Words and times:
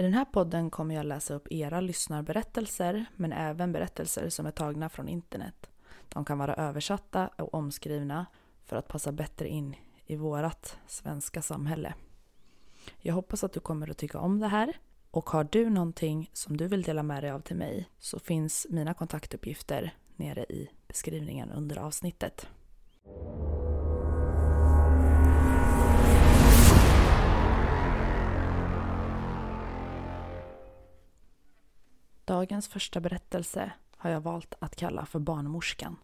I 0.00 0.02
den 0.02 0.14
här 0.14 0.24
podden 0.24 0.70
kommer 0.70 0.94
jag 0.94 1.06
läsa 1.06 1.34
upp 1.34 1.52
era 1.52 1.80
lyssnarberättelser 1.80 3.04
men 3.16 3.32
även 3.32 3.72
berättelser 3.72 4.28
som 4.28 4.46
är 4.46 4.50
tagna 4.50 4.88
från 4.88 5.08
internet. 5.08 5.70
De 6.08 6.24
kan 6.24 6.38
vara 6.38 6.54
översatta 6.54 7.28
och 7.28 7.54
omskrivna 7.54 8.26
för 8.64 8.76
att 8.76 8.88
passa 8.88 9.12
bättre 9.12 9.48
in 9.48 9.76
i 10.06 10.16
vårat 10.16 10.78
svenska 10.86 11.42
samhälle. 11.42 11.94
Jag 12.98 13.14
hoppas 13.14 13.44
att 13.44 13.52
du 13.52 13.60
kommer 13.60 13.90
att 13.90 13.98
tycka 13.98 14.18
om 14.18 14.40
det 14.40 14.48
här 14.48 14.76
och 15.10 15.30
har 15.30 15.48
du 15.50 15.70
någonting 15.70 16.30
som 16.32 16.56
du 16.56 16.68
vill 16.68 16.82
dela 16.82 17.02
med 17.02 17.22
dig 17.22 17.30
av 17.30 17.40
till 17.40 17.56
mig 17.56 17.88
så 17.98 18.18
finns 18.18 18.66
mina 18.70 18.94
kontaktuppgifter 18.94 19.94
nere 20.16 20.44
i 20.44 20.70
beskrivningen 20.88 21.50
under 21.50 21.78
avsnittet. 21.78 22.48
Dagens 32.30 32.68
första 32.68 33.00
berättelse 33.00 33.72
har 33.96 34.10
jag 34.10 34.20
valt 34.20 34.54
att 34.58 34.76
kalla 34.76 35.06
för 35.06 35.18
Barnmorskan. 35.18 35.96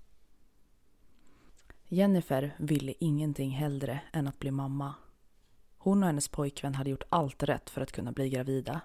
Jennifer 1.89 2.57
ville 2.59 2.95
ingenting 3.01 3.51
hellre 3.51 4.01
än 4.13 4.27
att 4.27 4.39
bli 4.39 4.51
mamma. 4.51 4.95
Hon 5.79 6.03
och 6.03 6.07
hennes 6.07 6.29
pojkvän 6.29 6.75
hade 6.75 6.91
gjort 6.91 7.03
allt 7.09 7.43
rätt 7.43 7.71
för 7.71 7.81
att 7.81 7.93
kunna 7.93 8.13
bli 8.13 8.29
gravida. 8.29 8.81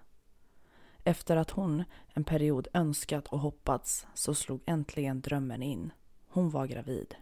Efter 1.03 1.37
att 1.37 1.51
hon 1.51 1.83
en 2.13 2.23
period 2.23 2.67
önskat 2.73 3.27
och 3.27 3.39
hoppats 3.39 4.07
så 4.13 4.35
slog 4.35 4.61
äntligen 4.65 5.21
drömmen 5.21 5.63
in. 5.63 5.91
Hon 6.27 6.49
var 6.49 6.67
gravid. 6.67 7.15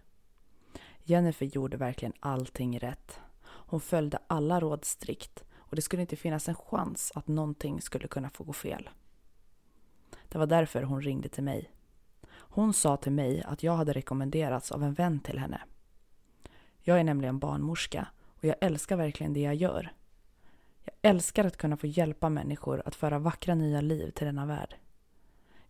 Jennifer 1.03 1.45
gjorde 1.45 1.77
verkligen 1.77 2.13
allting 2.19 2.79
rätt. 2.79 3.19
Hon 3.43 3.81
följde 3.81 4.19
alla 4.27 4.59
råd 4.59 4.85
strikt 4.85 5.43
och 5.55 5.75
det 5.75 5.81
skulle 5.81 6.01
inte 6.01 6.15
finnas 6.15 6.49
en 6.49 6.55
chans 6.55 7.11
att 7.15 7.27
någonting 7.27 7.81
skulle 7.81 8.07
kunna 8.07 8.29
få 8.29 8.43
gå 8.43 8.53
fel. 8.53 8.89
Det 10.29 10.37
var 10.37 10.47
därför 10.47 10.83
hon 10.83 11.01
ringde 11.01 11.29
till 11.29 11.43
mig. 11.43 11.71
Hon 12.31 12.73
sa 12.73 12.97
till 12.97 13.11
mig 13.11 13.43
att 13.43 13.63
jag 13.63 13.73
hade 13.73 13.93
rekommenderats 13.93 14.71
av 14.71 14.83
en 14.83 14.93
vän 14.93 15.19
till 15.19 15.39
henne. 15.39 15.61
Jag 16.81 16.99
är 16.99 17.03
nämligen 17.03 17.39
barnmorska 17.39 18.07
och 18.37 18.45
jag 18.45 18.55
älskar 18.61 18.97
verkligen 18.97 19.33
det 19.33 19.39
jag 19.39 19.55
gör. 19.55 19.91
Jag 20.83 20.95
älskar 21.01 21.45
att 21.45 21.57
kunna 21.57 21.77
få 21.77 21.87
hjälpa 21.87 22.29
människor 22.29 22.81
att 22.85 22.95
föra 22.95 23.19
vackra 23.19 23.55
nya 23.55 23.81
liv 23.81 24.11
till 24.11 24.25
denna 24.25 24.45
värld. 24.45 24.75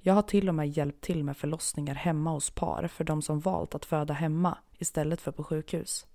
Jag 0.02 0.14
har 0.14 0.22
till 0.22 0.50
och 0.50 0.56
med 0.56 0.70
hjälpt 0.70 1.04
till 1.04 1.24
med 1.24 1.38
förlossningar 1.38 1.96
hemma 1.96 2.32
hos 2.32 2.50
par 2.50 2.88
för 2.88 3.04
de 3.04 3.22
som 3.22 3.40
valt 3.40 3.76
att 3.76 3.86
föda 3.86 4.14
hemma 4.14 4.58
istället 4.78 5.22
för 5.22 5.32
på 5.32 5.44
sjukhus. 5.44 6.08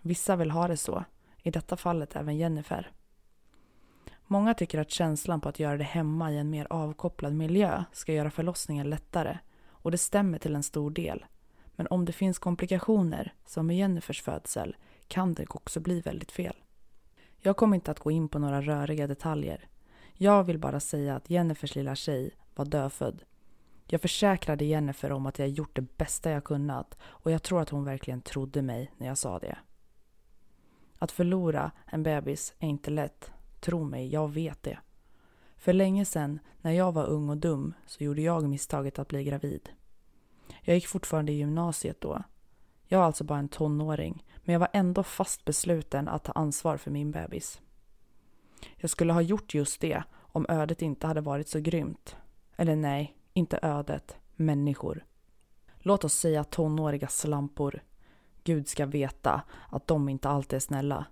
Vissa 0.00 0.36
vill 0.36 0.50
ha 0.50 0.68
det 0.68 0.76
så, 0.76 1.04
i 1.42 1.50
detta 1.50 1.76
fallet 1.76 2.16
även 2.16 2.36
Jennifer. 2.36 2.90
Många 4.32 4.54
tycker 4.54 4.78
att 4.78 4.90
känslan 4.90 5.40
på 5.40 5.48
att 5.48 5.58
göra 5.58 5.76
det 5.76 5.84
hemma 5.84 6.32
i 6.32 6.38
en 6.38 6.50
mer 6.50 6.66
avkopplad 6.70 7.34
miljö 7.34 7.84
ska 7.92 8.12
göra 8.12 8.30
förlossningen 8.30 8.90
lättare. 8.90 9.38
Och 9.68 9.90
det 9.90 9.98
stämmer 9.98 10.38
till 10.38 10.54
en 10.54 10.62
stor 10.62 10.90
del. 10.90 11.24
Men 11.76 11.86
om 11.90 12.04
det 12.04 12.12
finns 12.12 12.38
komplikationer, 12.38 13.34
som 13.46 13.66
med 13.66 13.76
Jennifers 13.76 14.22
födsel, 14.22 14.76
kan 15.08 15.34
det 15.34 15.46
också 15.50 15.80
bli 15.80 16.00
väldigt 16.00 16.32
fel. 16.32 16.56
Jag 17.38 17.56
kommer 17.56 17.74
inte 17.74 17.90
att 17.90 17.98
gå 17.98 18.10
in 18.10 18.28
på 18.28 18.38
några 18.38 18.60
röriga 18.60 19.06
detaljer. 19.06 19.68
Jag 20.14 20.44
vill 20.44 20.58
bara 20.58 20.80
säga 20.80 21.16
att 21.16 21.30
Jennifers 21.30 21.74
lilla 21.74 21.94
tjej 21.94 22.30
var 22.54 22.64
dödfödd. 22.64 23.22
Jag 23.86 24.00
försäkrade 24.00 24.64
Jennifer 24.64 25.12
om 25.12 25.26
att 25.26 25.38
jag 25.38 25.48
gjort 25.48 25.76
det 25.76 25.96
bästa 25.96 26.30
jag 26.30 26.44
kunnat 26.44 26.98
och 27.02 27.30
jag 27.30 27.42
tror 27.42 27.60
att 27.60 27.70
hon 27.70 27.84
verkligen 27.84 28.20
trodde 28.20 28.62
mig 28.62 28.92
när 28.98 29.06
jag 29.06 29.18
sa 29.18 29.38
det. 29.38 29.58
Att 30.98 31.12
förlora 31.12 31.70
en 31.86 32.02
bebis 32.02 32.54
är 32.58 32.68
inte 32.68 32.90
lätt 32.90 33.32
Tro 33.60 33.84
mig, 33.84 34.08
jag 34.08 34.32
vet 34.32 34.62
det. 34.62 34.78
För 35.56 35.72
länge 35.72 36.04
sedan, 36.04 36.38
när 36.60 36.72
jag 36.72 36.92
var 36.92 37.06
ung 37.06 37.28
och 37.28 37.36
dum, 37.36 37.74
så 37.86 38.04
gjorde 38.04 38.22
jag 38.22 38.48
misstaget 38.48 38.98
att 38.98 39.08
bli 39.08 39.24
gravid. 39.24 39.68
Jag 40.62 40.74
gick 40.74 40.86
fortfarande 40.86 41.32
i 41.32 41.36
gymnasiet 41.36 42.00
då. 42.00 42.22
Jag 42.86 42.98
var 42.98 43.06
alltså 43.06 43.24
bara 43.24 43.38
en 43.38 43.48
tonåring, 43.48 44.24
men 44.44 44.52
jag 44.52 44.60
var 44.60 44.68
ändå 44.72 45.02
fast 45.02 45.44
besluten 45.44 46.08
att 46.08 46.24
ta 46.24 46.32
ansvar 46.32 46.76
för 46.76 46.90
min 46.90 47.10
bebis. 47.10 47.60
Jag 48.76 48.90
skulle 48.90 49.12
ha 49.12 49.20
gjort 49.20 49.54
just 49.54 49.80
det 49.80 50.02
om 50.12 50.46
ödet 50.48 50.82
inte 50.82 51.06
hade 51.06 51.20
varit 51.20 51.48
så 51.48 51.60
grymt. 51.60 52.16
Eller 52.56 52.76
nej, 52.76 53.16
inte 53.32 53.58
ödet, 53.62 54.16
människor. 54.36 55.04
Låt 55.78 56.04
oss 56.04 56.14
säga 56.14 56.44
tonåriga 56.44 57.08
slampor. 57.08 57.82
Gud 58.44 58.68
ska 58.68 58.86
veta 58.86 59.42
att 59.68 59.86
de 59.86 60.08
inte 60.08 60.28
alltid 60.28 60.56
är 60.56 60.60
snälla. 60.60 61.06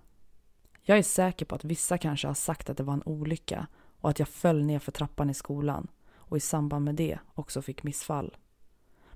Jag 0.89 0.97
är 0.97 1.03
säker 1.03 1.45
på 1.45 1.55
att 1.55 1.63
vissa 1.63 1.97
kanske 1.97 2.27
har 2.27 2.33
sagt 2.33 2.69
att 2.69 2.77
det 2.77 2.83
var 2.83 2.93
en 2.93 3.03
olycka 3.05 3.67
och 3.99 4.09
att 4.09 4.19
jag 4.19 4.27
föll 4.27 4.63
ner 4.63 4.79
för 4.79 4.91
trappan 4.91 5.29
i 5.29 5.33
skolan 5.33 5.87
och 6.15 6.37
i 6.37 6.39
samband 6.39 6.85
med 6.85 6.95
det 6.95 7.19
också 7.33 7.61
fick 7.61 7.83
missfall. 7.83 8.37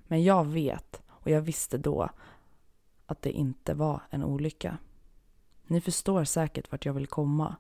Men 0.03 0.23
jag 0.23 0.45
vet, 0.45 1.01
och 1.07 1.29
jag 1.31 1.41
visste 1.41 1.78
då, 1.78 2.09
att 3.06 3.22
det 3.22 3.31
inte 3.31 3.73
var 3.73 4.01
en 4.09 4.23
olycka. 4.23 4.78
Ni 5.63 5.81
förstår 5.81 6.23
säkert 6.23 6.72
vart 6.72 6.85
jag 6.85 6.94
vill 6.94 7.07
komma. 7.07 7.56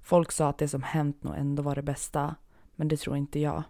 Folk 0.00 0.32
sa 0.32 0.48
att 0.48 0.58
det 0.58 0.68
som 0.68 0.82
hänt 0.82 1.22
nog 1.22 1.34
ändå 1.36 1.62
var 1.62 1.74
det 1.74 1.82
bästa, 1.82 2.34
men 2.74 2.88
det 2.88 2.96
tror 2.96 3.16
inte 3.16 3.40
jag. 3.40 3.62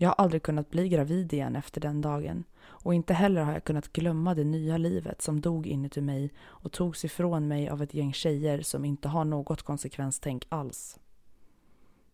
Jag 0.00 0.08
har 0.08 0.14
aldrig 0.14 0.42
kunnat 0.42 0.70
bli 0.70 0.88
gravid 0.88 1.32
igen 1.32 1.56
efter 1.56 1.80
den 1.80 2.00
dagen 2.00 2.44
och 2.64 2.94
inte 2.94 3.14
heller 3.14 3.42
har 3.42 3.52
jag 3.52 3.64
kunnat 3.64 3.92
glömma 3.92 4.34
det 4.34 4.44
nya 4.44 4.76
livet 4.76 5.22
som 5.22 5.40
dog 5.40 5.66
inuti 5.66 6.00
mig 6.00 6.32
och 6.40 6.72
togs 6.72 7.04
ifrån 7.04 7.48
mig 7.48 7.68
av 7.68 7.82
ett 7.82 7.94
gäng 7.94 8.12
tjejer 8.12 8.62
som 8.62 8.84
inte 8.84 9.08
har 9.08 9.24
något 9.24 9.62
konsekvenstänk 9.62 10.46
alls. 10.48 10.98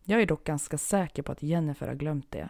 Jag 0.03 0.21
är 0.21 0.25
dock 0.25 0.43
ganska 0.43 0.77
säker 0.77 1.23
på 1.23 1.31
att 1.31 1.43
Jennifer 1.43 1.87
har 1.87 1.95
glömt 1.95 2.31
det. 2.31 2.49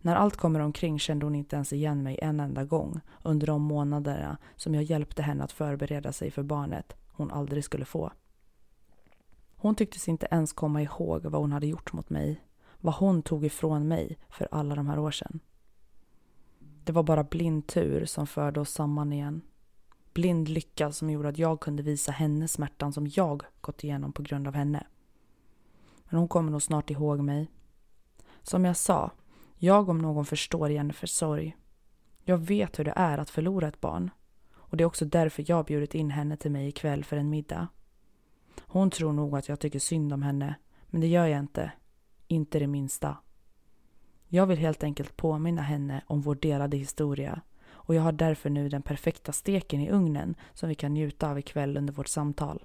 När 0.00 0.16
allt 0.16 0.36
kommer 0.36 0.60
omkring 0.60 0.98
kände 0.98 1.26
hon 1.26 1.34
inte 1.34 1.56
ens 1.56 1.72
igen 1.72 2.02
mig 2.02 2.18
en 2.22 2.40
enda 2.40 2.64
gång 2.64 3.00
under 3.22 3.46
de 3.46 3.62
månaderna 3.62 4.38
som 4.56 4.74
jag 4.74 4.84
hjälpte 4.84 5.22
henne 5.22 5.44
att 5.44 5.52
förbereda 5.52 6.12
sig 6.12 6.30
för 6.30 6.42
barnet 6.42 6.96
hon 7.12 7.30
aldrig 7.30 7.64
skulle 7.64 7.84
få. 7.84 8.12
Hon 9.56 9.74
tycktes 9.74 10.08
inte 10.08 10.28
ens 10.30 10.52
komma 10.52 10.82
ihåg 10.82 11.22
vad 11.22 11.40
hon 11.40 11.52
hade 11.52 11.66
gjort 11.66 11.92
mot 11.92 12.10
mig 12.10 12.45
vad 12.80 12.94
hon 12.94 13.22
tog 13.22 13.44
ifrån 13.44 13.88
mig 13.88 14.18
för 14.28 14.48
alla 14.50 14.74
de 14.74 14.86
här 14.86 14.98
år 14.98 15.10
sedan. 15.10 15.40
Det 16.84 16.92
var 16.92 17.02
bara 17.02 17.24
blind 17.24 17.66
tur 17.66 18.04
som 18.04 18.26
förde 18.26 18.60
oss 18.60 18.70
samman 18.70 19.12
igen. 19.12 19.42
Blind 20.12 20.48
lycka 20.48 20.92
som 20.92 21.10
gjorde 21.10 21.28
att 21.28 21.38
jag 21.38 21.60
kunde 21.60 21.82
visa 21.82 22.12
henne 22.12 22.48
smärtan 22.48 22.92
som 22.92 23.06
jag 23.06 23.42
gått 23.60 23.84
igenom 23.84 24.12
på 24.12 24.22
grund 24.22 24.48
av 24.48 24.54
henne. 24.54 24.86
Men 26.04 26.18
hon 26.18 26.28
kommer 26.28 26.50
nog 26.50 26.62
snart 26.62 26.90
ihåg 26.90 27.20
mig. 27.20 27.50
Som 28.42 28.64
jag 28.64 28.76
sa, 28.76 29.10
jag 29.56 29.88
om 29.88 29.98
någon 29.98 30.24
förstår 30.24 30.70
Jennifers 30.70 31.10
sorg. 31.10 31.56
Jag 32.24 32.38
vet 32.38 32.78
hur 32.78 32.84
det 32.84 32.92
är 32.96 33.18
att 33.18 33.30
förlora 33.30 33.68
ett 33.68 33.80
barn. 33.80 34.10
Och 34.54 34.76
det 34.76 34.84
är 34.84 34.86
också 34.86 35.04
därför 35.04 35.44
jag 35.46 35.64
bjudit 35.64 35.94
in 35.94 36.10
henne 36.10 36.36
till 36.36 36.50
mig 36.50 36.68
ikväll 36.68 37.04
för 37.04 37.16
en 37.16 37.30
middag. 37.30 37.68
Hon 38.60 38.90
tror 38.90 39.12
nog 39.12 39.36
att 39.36 39.48
jag 39.48 39.60
tycker 39.60 39.78
synd 39.78 40.12
om 40.12 40.22
henne, 40.22 40.54
men 40.86 41.00
det 41.00 41.06
gör 41.06 41.26
jag 41.26 41.38
inte. 41.38 41.72
Inte 42.28 42.58
det 42.58 42.66
minsta. 42.66 43.16
Jag 44.28 44.46
vill 44.46 44.58
helt 44.58 44.84
enkelt 44.84 45.16
påminna 45.16 45.62
henne 45.62 46.02
om 46.06 46.20
vår 46.20 46.34
delade 46.34 46.76
historia 46.76 47.40
och 47.68 47.94
jag 47.94 48.02
har 48.02 48.12
därför 48.12 48.50
nu 48.50 48.68
den 48.68 48.82
perfekta 48.82 49.32
steken 49.32 49.80
i 49.80 49.90
ugnen 49.90 50.34
som 50.54 50.68
vi 50.68 50.74
kan 50.74 50.94
njuta 50.94 51.30
av 51.30 51.38
ikväll 51.38 51.76
under 51.76 51.92
vårt 51.92 52.08
samtal. 52.08 52.64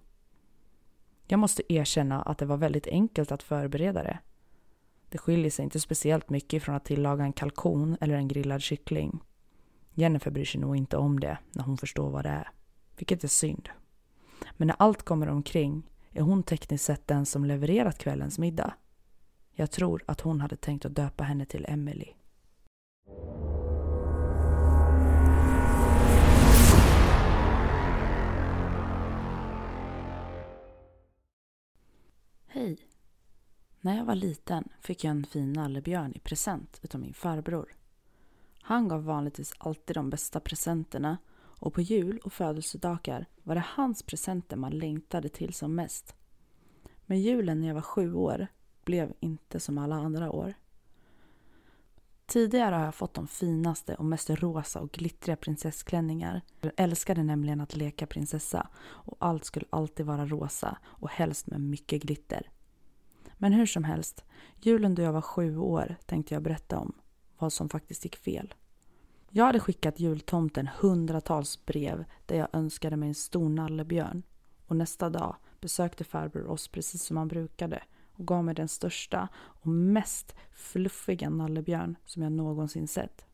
Jag 1.27 1.39
måste 1.39 1.73
erkänna 1.73 2.21
att 2.21 2.37
det 2.37 2.45
var 2.45 2.57
väldigt 2.57 2.87
enkelt 2.87 3.31
att 3.31 3.43
förbereda 3.43 4.03
det. 4.03 4.19
Det 5.09 5.17
skiljer 5.17 5.51
sig 5.51 5.63
inte 5.63 5.79
speciellt 5.79 6.29
mycket 6.29 6.63
från 6.63 6.75
att 6.75 6.85
tillaga 6.85 7.23
en 7.23 7.33
kalkon 7.33 7.97
eller 8.01 8.15
en 8.15 8.27
grillad 8.27 8.61
kyckling. 8.61 9.19
Jennifer 9.93 10.31
bryr 10.31 10.45
sig 10.45 10.61
nog 10.61 10.75
inte 10.75 10.97
om 10.97 11.19
det 11.19 11.37
när 11.51 11.63
hon 11.63 11.77
förstår 11.77 12.09
vad 12.09 12.25
det 12.25 12.29
är, 12.29 12.49
vilket 12.97 13.23
är 13.23 13.27
synd. 13.27 13.69
Men 14.51 14.67
när 14.67 14.75
allt 14.79 15.03
kommer 15.03 15.29
omkring 15.29 15.83
är 16.11 16.21
hon 16.21 16.43
tekniskt 16.43 16.85
sett 16.85 17.07
den 17.07 17.25
som 17.25 17.45
levererat 17.45 17.97
kvällens 17.97 18.39
middag. 18.39 18.73
Jag 19.61 19.71
tror 19.71 20.03
att 20.05 20.21
hon 20.21 20.41
hade 20.41 20.55
tänkt 20.55 20.85
att 20.85 20.95
döpa 20.95 21.23
henne 21.23 21.45
till 21.45 21.65
Emily. 21.69 22.13
Hej! 32.47 32.87
När 33.81 33.97
jag 33.97 34.05
var 34.05 34.15
liten 34.15 34.69
fick 34.79 35.03
jag 35.03 35.11
en 35.11 35.25
fin 35.25 35.53
nallebjörn 35.53 36.13
i 36.15 36.19
present 36.19 36.79
utav 36.83 37.01
min 37.01 37.13
farbror. 37.13 37.75
Han 38.61 38.87
gav 38.87 39.03
vanligtvis 39.03 39.53
alltid 39.57 39.95
de 39.95 40.09
bästa 40.09 40.39
presenterna 40.39 41.17
och 41.35 41.73
på 41.73 41.81
jul 41.81 42.19
och 42.23 42.33
födelsedagar 42.33 43.25
var 43.43 43.55
det 43.55 43.65
hans 43.67 44.03
presenter 44.03 44.57
man 44.57 44.71
längtade 44.71 45.29
till 45.29 45.53
som 45.53 45.75
mest. 45.75 46.15
Men 47.05 47.21
julen 47.21 47.61
när 47.61 47.67
jag 47.67 47.75
var 47.75 47.81
sju 47.81 48.13
år 48.13 48.47
blev 48.85 49.13
inte 49.19 49.59
som 49.59 49.77
alla 49.77 49.95
andra 49.95 50.31
år. 50.31 50.53
Tidigare 52.25 52.75
har 52.75 52.85
jag 52.85 52.95
fått 52.95 53.13
de 53.13 53.27
finaste 53.27 53.95
och 53.95 54.05
mest 54.05 54.29
rosa 54.29 54.79
och 54.79 54.91
glittriga 54.91 55.35
prinsessklänningar. 55.35 56.41
Jag 56.61 56.71
älskade 56.77 57.23
nämligen 57.23 57.61
att 57.61 57.75
leka 57.75 58.07
prinsessa 58.07 58.67
och 58.83 59.17
allt 59.19 59.45
skulle 59.45 59.65
alltid 59.69 60.05
vara 60.05 60.25
rosa 60.25 60.77
och 60.83 61.09
helst 61.09 61.47
med 61.47 61.61
mycket 61.61 62.01
glitter. 62.01 62.49
Men 63.37 63.53
hur 63.53 63.65
som 63.65 63.83
helst, 63.83 64.23
julen 64.61 64.95
då 64.95 65.01
jag 65.01 65.13
var 65.13 65.21
sju 65.21 65.57
år 65.57 65.95
tänkte 66.05 66.33
jag 66.33 66.43
berätta 66.43 66.79
om 66.79 66.93
vad 67.37 67.53
som 67.53 67.69
faktiskt 67.69 68.03
gick 68.03 68.15
fel. 68.15 68.53
Jag 69.29 69.45
hade 69.45 69.59
skickat 69.59 69.99
jultomten 69.99 70.69
hundratals 70.79 71.65
brev 71.65 72.05
där 72.25 72.37
jag 72.37 72.47
önskade 72.53 72.97
mig 72.97 73.09
en 73.09 73.15
stor 73.15 73.49
nallebjörn 73.49 74.23
och 74.67 74.75
nästa 74.75 75.09
dag 75.09 75.35
besökte 75.59 76.03
farbror 76.03 76.47
oss 76.47 76.67
precis 76.67 77.03
som 77.03 77.17
han 77.17 77.27
brukade 77.27 77.83
och 78.21 78.27
gav 78.27 78.43
mig 78.43 78.55
den 78.55 78.67
största 78.67 79.27
och 79.35 79.67
mest 79.67 80.35
fluffiga 80.51 81.29
nallebjörn 81.29 81.95
som 82.05 82.21
jag 82.21 82.31
någonsin 82.31 82.87
sett. 82.87 83.25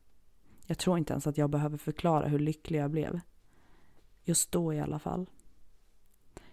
Jag 0.66 0.78
tror 0.78 0.98
inte 0.98 1.12
ens 1.12 1.26
att 1.26 1.38
jag 1.38 1.50
behöver 1.50 1.76
förklara 1.76 2.28
hur 2.28 2.38
lycklig 2.38 2.78
jag 2.78 2.90
blev. 2.90 3.20
Just 4.24 4.52
då 4.52 4.74
i 4.74 4.80
alla 4.80 4.98
fall. 4.98 5.30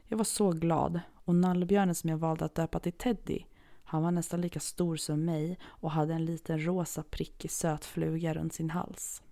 Jag 0.03 0.17
var 0.17 0.25
så 0.25 0.51
glad 0.51 0.99
och 1.13 1.35
nallebjörnen 1.35 1.95
som 1.95 2.09
jag 2.09 2.17
valde 2.17 2.45
att 2.45 2.55
döpa 2.55 2.79
till 2.79 2.93
Teddy 2.93 3.43
han 3.87 4.03
var 4.03 4.11
nästan 4.11 4.41
lika 4.41 4.59
stor 4.59 4.95
som 4.95 5.25
mig 5.25 5.59
och 5.63 5.91
hade 5.91 6.13
en 6.13 6.25
liten 6.25 6.65
rosa 6.65 7.03
prickig 7.03 7.51
söt 7.51 7.85
fluga 7.85 8.33
runt 8.33 8.53
sin 8.53 8.69
hals. 8.69 9.23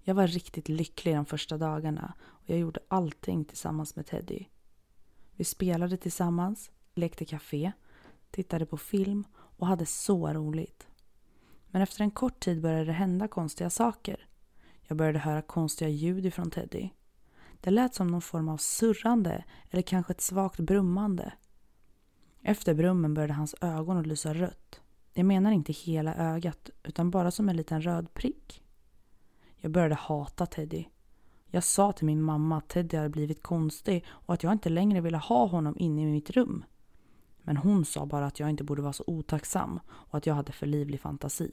Jag 0.00 0.14
var 0.14 0.26
riktigt 0.26 0.68
lycklig 0.68 1.14
de 1.14 1.26
första 1.26 1.58
dagarna 1.58 2.14
och 2.20 2.50
jag 2.50 2.58
gjorde 2.58 2.80
allting 2.88 3.44
tillsammans 3.44 3.96
med 3.96 4.06
Teddy. 4.06 4.44
Vi 5.36 5.44
spelade 5.44 5.96
tillsammans, 5.96 6.70
lekte 6.98 7.24
café, 7.24 7.72
tittade 8.30 8.66
på 8.66 8.76
film 8.76 9.24
och 9.34 9.66
hade 9.66 9.86
så 9.86 10.32
roligt. 10.32 10.86
Men 11.70 11.82
efter 11.82 12.04
en 12.04 12.10
kort 12.10 12.40
tid 12.40 12.62
började 12.62 12.84
det 12.84 12.92
hända 12.92 13.28
konstiga 13.28 13.70
saker. 13.70 14.28
Jag 14.80 14.96
började 14.96 15.18
höra 15.18 15.42
konstiga 15.42 15.88
ljud 15.88 16.26
ifrån 16.26 16.50
Teddy. 16.50 16.88
Det 17.60 17.70
lät 17.70 17.94
som 17.94 18.06
någon 18.06 18.22
form 18.22 18.48
av 18.48 18.56
surrande 18.56 19.44
eller 19.70 19.82
kanske 19.82 20.12
ett 20.12 20.20
svagt 20.20 20.60
brummande. 20.60 21.32
Efter 22.42 22.74
brummen 22.74 23.14
började 23.14 23.32
hans 23.32 23.54
ögon 23.60 23.96
att 23.96 24.06
lysa 24.06 24.34
rött. 24.34 24.80
Jag 25.12 25.26
menar 25.26 25.50
inte 25.50 25.72
hela 25.72 26.14
ögat, 26.14 26.70
utan 26.82 27.10
bara 27.10 27.30
som 27.30 27.48
en 27.48 27.56
liten 27.56 27.82
röd 27.82 28.14
prick. 28.14 28.62
Jag 29.56 29.70
började 29.70 29.94
hata 29.94 30.46
Teddy. 30.46 30.84
Jag 31.46 31.64
sa 31.64 31.92
till 31.92 32.06
min 32.06 32.22
mamma 32.22 32.56
att 32.56 32.68
Teddy 32.68 32.96
hade 32.96 33.08
blivit 33.08 33.42
konstig 33.42 34.04
och 34.08 34.34
att 34.34 34.42
jag 34.42 34.52
inte 34.52 34.68
längre 34.68 35.00
ville 35.00 35.16
ha 35.16 35.46
honom 35.46 35.74
inne 35.78 36.02
i 36.02 36.06
mitt 36.06 36.30
rum. 36.30 36.64
Men 37.48 37.56
hon 37.56 37.84
sa 37.84 38.06
bara 38.06 38.26
att 38.26 38.40
jag 38.40 38.50
inte 38.50 38.64
borde 38.64 38.82
vara 38.82 38.92
så 38.92 39.04
otacksam 39.06 39.80
och 39.90 40.18
att 40.18 40.26
jag 40.26 40.34
hade 40.34 40.52
för 40.52 40.66
livlig 40.66 41.00
fantasi. 41.00 41.52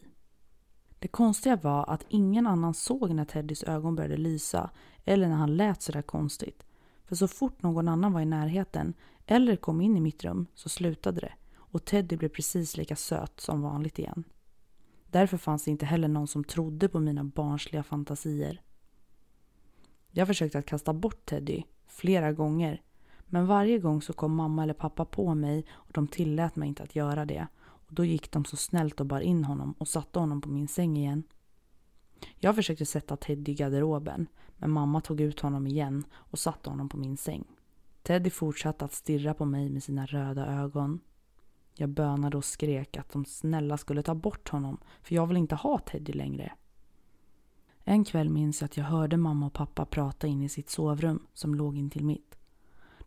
Det 0.99 1.07
konstiga 1.07 1.55
var 1.55 1.89
att 1.89 2.05
ingen 2.09 2.47
annan 2.47 2.73
såg 2.73 3.13
när 3.13 3.25
Teddys 3.25 3.63
ögon 3.63 3.95
började 3.95 4.17
lysa 4.17 4.69
eller 5.05 5.27
när 5.27 5.35
han 5.35 5.57
lät 5.57 5.81
sådär 5.81 6.01
konstigt. 6.01 6.63
För 7.05 7.15
så 7.15 7.27
fort 7.27 7.61
någon 7.61 7.87
annan 7.87 8.13
var 8.13 8.21
i 8.21 8.25
närheten 8.25 8.93
eller 9.25 9.55
kom 9.55 9.81
in 9.81 9.97
i 9.97 9.99
mitt 9.99 10.23
rum 10.23 10.47
så 10.55 10.69
slutade 10.69 11.21
det 11.21 11.33
och 11.55 11.85
Teddy 11.85 12.17
blev 12.17 12.29
precis 12.29 12.77
lika 12.77 12.95
söt 12.95 13.39
som 13.39 13.61
vanligt 13.61 13.99
igen. 13.99 14.23
Därför 15.05 15.37
fanns 15.37 15.63
det 15.63 15.71
inte 15.71 15.85
heller 15.85 16.07
någon 16.07 16.27
som 16.27 16.43
trodde 16.43 16.89
på 16.89 16.99
mina 16.99 17.23
barnsliga 17.23 17.83
fantasier. 17.83 18.61
Jag 20.11 20.27
försökte 20.27 20.59
att 20.59 20.65
kasta 20.65 20.93
bort 20.93 21.25
Teddy 21.25 21.63
flera 21.87 22.33
gånger 22.33 22.81
men 23.25 23.45
varje 23.47 23.79
gång 23.79 24.01
så 24.01 24.13
kom 24.13 24.35
mamma 24.35 24.63
eller 24.63 24.73
pappa 24.73 25.05
på 25.05 25.35
mig 25.35 25.65
och 25.71 25.91
de 25.93 26.07
tillät 26.07 26.55
mig 26.55 26.69
inte 26.69 26.83
att 26.83 26.95
göra 26.95 27.25
det. 27.25 27.47
Och 27.63 27.93
Då 27.93 28.05
gick 28.05 28.31
de 28.31 28.45
så 28.45 28.57
snällt 28.57 28.99
och 28.99 29.05
bar 29.05 29.19
in 29.21 29.43
honom 29.43 29.73
och 29.77 29.87
satte 29.87 30.19
honom 30.19 30.41
på 30.41 30.49
min 30.49 30.67
säng 30.67 30.97
igen. 30.97 31.23
Jag 32.39 32.55
försökte 32.55 32.85
sätta 32.85 33.17
Teddy 33.17 33.51
i 33.51 33.55
garderoben 33.55 34.27
men 34.57 34.71
mamma 34.71 35.01
tog 35.01 35.21
ut 35.21 35.39
honom 35.39 35.67
igen 35.67 36.05
och 36.13 36.39
satte 36.39 36.69
honom 36.69 36.89
på 36.89 36.97
min 36.97 37.17
säng. 37.17 37.43
Teddy 38.03 38.29
fortsatte 38.29 38.85
att 38.85 38.93
stirra 38.93 39.33
på 39.33 39.45
mig 39.45 39.69
med 39.69 39.83
sina 39.83 40.05
röda 40.05 40.45
ögon. 40.45 40.99
Jag 41.73 41.89
bönade 41.89 42.37
och 42.37 42.45
skrek 42.45 42.97
att 42.97 43.11
de 43.11 43.25
snälla 43.25 43.77
skulle 43.77 44.03
ta 44.03 44.15
bort 44.15 44.49
honom 44.49 44.77
för 45.01 45.15
jag 45.15 45.27
vill 45.27 45.37
inte 45.37 45.55
ha 45.55 45.79
Teddy 45.79 46.13
längre. 46.13 46.51
En 47.83 48.03
kväll 48.05 48.29
minns 48.29 48.61
jag 48.61 48.65
att 48.65 48.77
jag 48.77 48.83
hörde 48.83 49.17
mamma 49.17 49.45
och 49.45 49.53
pappa 49.53 49.85
prata 49.85 50.27
in 50.27 50.43
i 50.43 50.49
sitt 50.49 50.69
sovrum 50.69 51.27
som 51.33 51.55
låg 51.55 51.77
intill 51.77 52.05
mitt. 52.05 52.34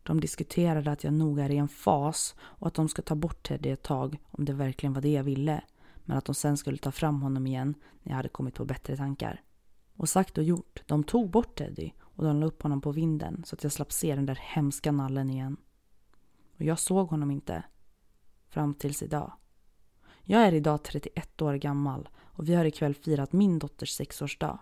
De 0.09 0.21
diskuterade 0.21 0.91
att 0.91 1.05
jag 1.05 1.13
nog 1.13 1.39
är 1.39 1.51
i 1.51 1.57
en 1.57 1.69
fas 1.69 2.35
och 2.41 2.67
att 2.67 2.75
de 2.75 2.89
ska 2.89 3.03
ta 3.03 3.15
bort 3.15 3.49
Teddy 3.49 3.71
ett 3.71 3.83
tag 3.83 4.19
om 4.31 4.45
det 4.45 4.53
verkligen 4.53 4.93
var 4.93 5.01
det 5.01 5.13
jag 5.13 5.25
ville 5.25 5.63
men 6.05 6.19
att 6.19 6.25
de 6.25 6.35
sen 6.35 6.57
skulle 6.57 6.79
ta 6.79 6.93
fram 6.93 7.23
honom 7.23 7.47
igen 7.47 7.75
när 8.03 8.13
jag 8.13 8.17
hade 8.17 8.29
kommit 8.29 8.55
på 8.55 8.65
bättre 8.65 8.97
tankar. 8.97 9.43
Och 9.97 10.09
sagt 10.09 10.39
och 10.39 10.45
gjort, 10.45 10.83
de 10.87 11.05
tog 11.05 11.31
bort 11.31 11.59
Teddy 11.59 11.91
och 12.01 12.25
de 12.25 12.41
la 12.41 12.47
upp 12.47 12.63
honom 12.63 12.81
på 12.81 12.93
vinden 12.93 13.43
så 13.47 13.55
att 13.55 13.63
jag 13.63 13.73
slapp 13.73 13.93
se 13.93 14.15
den 14.15 14.27
där 14.27 14.39
hemska 14.43 14.93
nallen 14.93 15.31
igen. 15.31 15.57
Och 16.57 16.63
jag 16.63 16.79
såg 16.79 17.09
honom 17.09 17.31
inte. 17.31 17.63
Fram 18.47 18.75
tills 18.75 19.03
idag. 19.03 19.33
Jag 20.23 20.43
är 20.43 20.55
idag 20.55 20.83
31 20.83 21.43
år 21.43 21.55
gammal 21.55 22.09
och 22.19 22.49
vi 22.49 22.55
har 22.55 22.65
ikväll 22.65 22.95
firat 22.95 23.33
min 23.33 23.59
dotters 23.59 23.91
sexårsdag. 23.91 24.59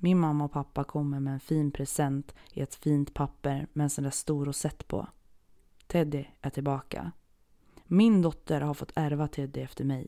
Min 0.00 0.18
mamma 0.18 0.44
och 0.44 0.52
pappa 0.52 0.84
kommer 0.84 1.20
med 1.20 1.32
en 1.32 1.40
fin 1.40 1.70
present 1.70 2.34
i 2.52 2.60
ett 2.60 2.74
fint 2.74 3.14
papper 3.14 3.66
med 3.72 3.84
en 3.84 3.90
sån 3.90 4.04
där 4.04 4.10
stor 4.10 4.44
rosett 4.44 4.88
på. 4.88 5.06
Teddy 5.86 6.24
är 6.40 6.50
tillbaka. 6.50 7.12
Min 7.84 8.22
dotter 8.22 8.60
har 8.60 8.74
fått 8.74 8.92
ärva 8.94 9.28
Teddy 9.28 9.60
efter 9.60 9.84
mig. 9.84 10.06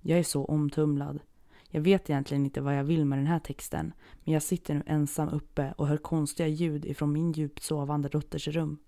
Jag 0.00 0.18
är 0.18 0.22
så 0.22 0.44
omtumlad. 0.44 1.20
Jag 1.68 1.80
vet 1.80 2.10
egentligen 2.10 2.44
inte 2.44 2.60
vad 2.60 2.78
jag 2.78 2.84
vill 2.84 3.04
med 3.04 3.18
den 3.18 3.26
här 3.26 3.38
texten 3.38 3.92
men 4.24 4.34
jag 4.34 4.42
sitter 4.42 4.74
nu 4.74 4.82
ensam 4.86 5.28
uppe 5.28 5.74
och 5.78 5.86
hör 5.86 5.96
konstiga 5.96 6.48
ljud 6.48 6.84
ifrån 6.84 7.12
min 7.12 7.32
djupt 7.32 7.62
sovande 7.62 8.08
dotters 8.08 8.48
rum. 8.48 8.78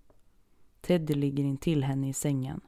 Teddy 0.81 1.13
ligger 1.13 1.43
intill 1.43 1.83
henne 1.83 2.09
i 2.09 2.13
sängen. 2.13 2.61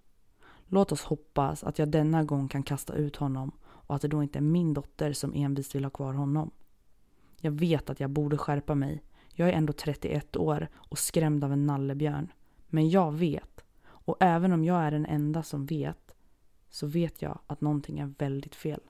Låt 0.68 0.92
oss 0.92 1.04
hoppas 1.04 1.64
att 1.64 1.80
jag 1.80 1.90
denna 1.90 2.24
gång 2.24 2.48
kan 2.48 2.64
kasta 2.64 2.94
ut 2.94 3.16
honom 3.16 3.52
och 3.64 3.96
att 3.96 4.02
det 4.02 4.08
då 4.08 4.24
inte 4.24 4.40
är 4.40 4.42
min 4.42 4.74
dotter 4.74 5.14
som 5.14 5.34
envist 5.34 5.76
vill 5.76 5.84
ha 5.84 5.92
kvar 5.92 6.14
honom. 6.14 6.52
Jag 7.44 7.52
vet 7.52 7.90
att 7.90 8.00
jag 8.00 8.10
borde 8.10 8.38
skärpa 8.38 8.76
mig. 8.76 9.04
Jag 9.34 9.50
är 9.50 9.54
ändå 9.54 9.74
31 9.74 10.36
år 10.36 10.68
och 10.76 10.98
skrämd 10.98 11.44
av 11.44 11.54
en 11.54 11.66
nallebjörn. 11.66 12.32
Men 12.68 12.90
jag 12.90 13.12
vet. 13.12 13.64
Och 13.84 14.18
även 14.20 14.54
om 14.54 14.64
jag 14.64 14.82
är 14.82 14.92
den 14.92 15.06
enda 15.06 15.44
som 15.44 15.66
vet 15.66 16.16
så 16.70 16.88
vet 16.88 17.22
jag 17.22 17.40
att 17.48 17.62
någonting 17.62 18.00
är 18.00 18.14
väldigt 18.18 18.56
fel. 18.56 18.82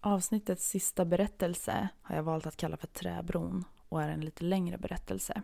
Avsnittets 0.00 0.68
sista 0.68 1.04
berättelse 1.04 1.88
har 2.02 2.16
jag 2.16 2.22
valt 2.22 2.46
att 2.46 2.56
kalla 2.56 2.76
för 2.76 2.86
Träbron 2.86 3.64
och 3.88 4.02
är 4.02 4.08
en 4.08 4.20
lite 4.20 4.44
längre 4.44 4.78
berättelse. 4.78 5.42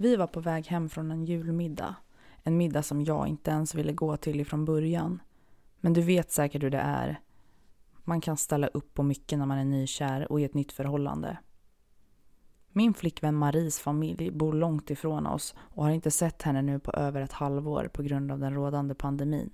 Vi 0.00 0.16
var 0.16 0.26
på 0.26 0.40
väg 0.40 0.66
hem 0.66 0.88
från 0.88 1.10
en 1.10 1.24
julmiddag. 1.24 1.94
En 2.42 2.56
middag 2.56 2.82
som 2.82 3.04
jag 3.04 3.28
inte 3.28 3.50
ens 3.50 3.74
ville 3.74 3.92
gå 3.92 4.16
till 4.16 4.40
ifrån 4.40 4.64
början. 4.64 5.22
Men 5.80 5.92
du 5.92 6.02
vet 6.02 6.30
säkert 6.30 6.62
hur 6.62 6.70
det 6.70 6.78
är. 6.78 7.20
Man 8.04 8.20
kan 8.20 8.36
ställa 8.36 8.66
upp 8.66 8.94
på 8.94 9.02
mycket 9.02 9.38
när 9.38 9.46
man 9.46 9.58
är 9.58 9.64
nykär 9.64 10.32
och 10.32 10.40
i 10.40 10.44
ett 10.44 10.54
nytt 10.54 10.72
förhållande. 10.72 11.38
Min 12.72 12.94
flickvän 12.94 13.34
Maries 13.34 13.78
familj 13.78 14.30
bor 14.30 14.52
långt 14.52 14.90
ifrån 14.90 15.26
oss 15.26 15.54
och 15.58 15.84
har 15.84 15.90
inte 15.90 16.10
sett 16.10 16.42
henne 16.42 16.62
nu 16.62 16.78
på 16.78 16.92
över 16.92 17.20
ett 17.20 17.32
halvår 17.32 17.90
på 17.92 18.02
grund 18.02 18.32
av 18.32 18.38
den 18.38 18.54
rådande 18.54 18.94
pandemin. 18.94 19.50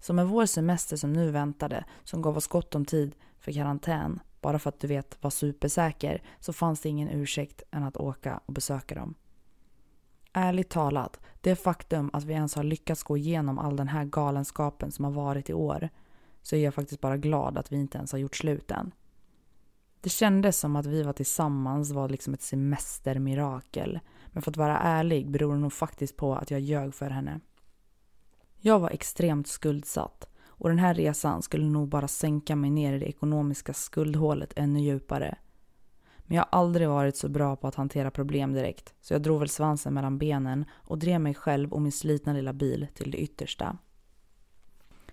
Så 0.00 0.12
med 0.12 0.28
vår 0.28 0.46
semester 0.46 0.96
som 0.96 1.12
nu 1.12 1.30
väntade, 1.30 1.84
som 2.04 2.22
gav 2.22 2.36
oss 2.36 2.46
gott 2.46 2.74
om 2.74 2.84
tid 2.84 3.14
för 3.38 3.52
karantän, 3.52 4.20
bara 4.40 4.58
för 4.58 4.68
att 4.68 4.80
du 4.80 4.86
vet 4.86 5.22
var 5.22 5.30
supersäker, 5.30 6.22
så 6.40 6.52
fanns 6.52 6.80
det 6.80 6.88
ingen 6.88 7.08
ursäkt 7.08 7.62
än 7.70 7.82
att 7.82 7.96
åka 7.96 8.40
och 8.46 8.52
besöka 8.52 8.94
dem. 8.94 9.14
Ärligt 10.38 10.68
talat, 10.68 11.20
det 11.40 11.56
faktum 11.56 12.10
att 12.12 12.24
vi 12.24 12.32
ens 12.32 12.54
har 12.54 12.62
lyckats 12.62 13.02
gå 13.02 13.16
igenom 13.16 13.58
all 13.58 13.76
den 13.76 13.88
här 13.88 14.04
galenskapen 14.04 14.92
som 14.92 15.04
har 15.04 15.12
varit 15.12 15.50
i 15.50 15.54
år, 15.54 15.88
så 16.42 16.56
är 16.56 16.64
jag 16.64 16.74
faktiskt 16.74 17.00
bara 17.00 17.16
glad 17.16 17.58
att 17.58 17.72
vi 17.72 17.76
inte 17.76 17.98
ens 17.98 18.12
har 18.12 18.18
gjort 18.18 18.36
slut 18.36 18.70
än. 18.70 18.92
Det 20.00 20.08
kändes 20.08 20.58
som 20.58 20.76
att 20.76 20.86
vi 20.86 21.02
var 21.02 21.12
tillsammans 21.12 21.90
var 21.90 22.08
liksom 22.08 22.34
ett 22.34 22.42
semestermirakel. 22.42 24.00
Men 24.26 24.42
för 24.42 24.50
att 24.50 24.56
vara 24.56 24.78
ärlig 24.78 25.30
beror 25.30 25.54
det 25.54 25.60
nog 25.60 25.72
faktiskt 25.72 26.16
på 26.16 26.34
att 26.34 26.50
jag 26.50 26.60
ljög 26.60 26.94
för 26.94 27.10
henne. 27.10 27.40
Jag 28.56 28.78
var 28.78 28.90
extremt 28.90 29.46
skuldsatt 29.46 30.28
och 30.46 30.68
den 30.68 30.78
här 30.78 30.94
resan 30.94 31.42
skulle 31.42 31.66
nog 31.66 31.88
bara 31.88 32.08
sänka 32.08 32.56
mig 32.56 32.70
ner 32.70 32.92
i 32.92 32.98
det 32.98 33.08
ekonomiska 33.08 33.74
skuldhålet 33.74 34.52
ännu 34.56 34.80
djupare. 34.80 35.38
Men 36.28 36.36
jag 36.36 36.42
har 36.50 36.58
aldrig 36.58 36.88
varit 36.88 37.16
så 37.16 37.28
bra 37.28 37.56
på 37.56 37.66
att 37.66 37.74
hantera 37.74 38.10
problem 38.10 38.52
direkt 38.52 38.94
så 39.00 39.14
jag 39.14 39.22
drog 39.22 39.38
väl 39.38 39.48
svansen 39.48 39.94
mellan 39.94 40.18
benen 40.18 40.64
och 40.72 40.98
drev 40.98 41.20
mig 41.20 41.34
själv 41.34 41.72
och 41.72 41.82
min 41.82 41.92
slitna 41.92 42.32
lilla 42.32 42.52
bil 42.52 42.86
till 42.94 43.10
det 43.10 43.18
yttersta. 43.18 43.78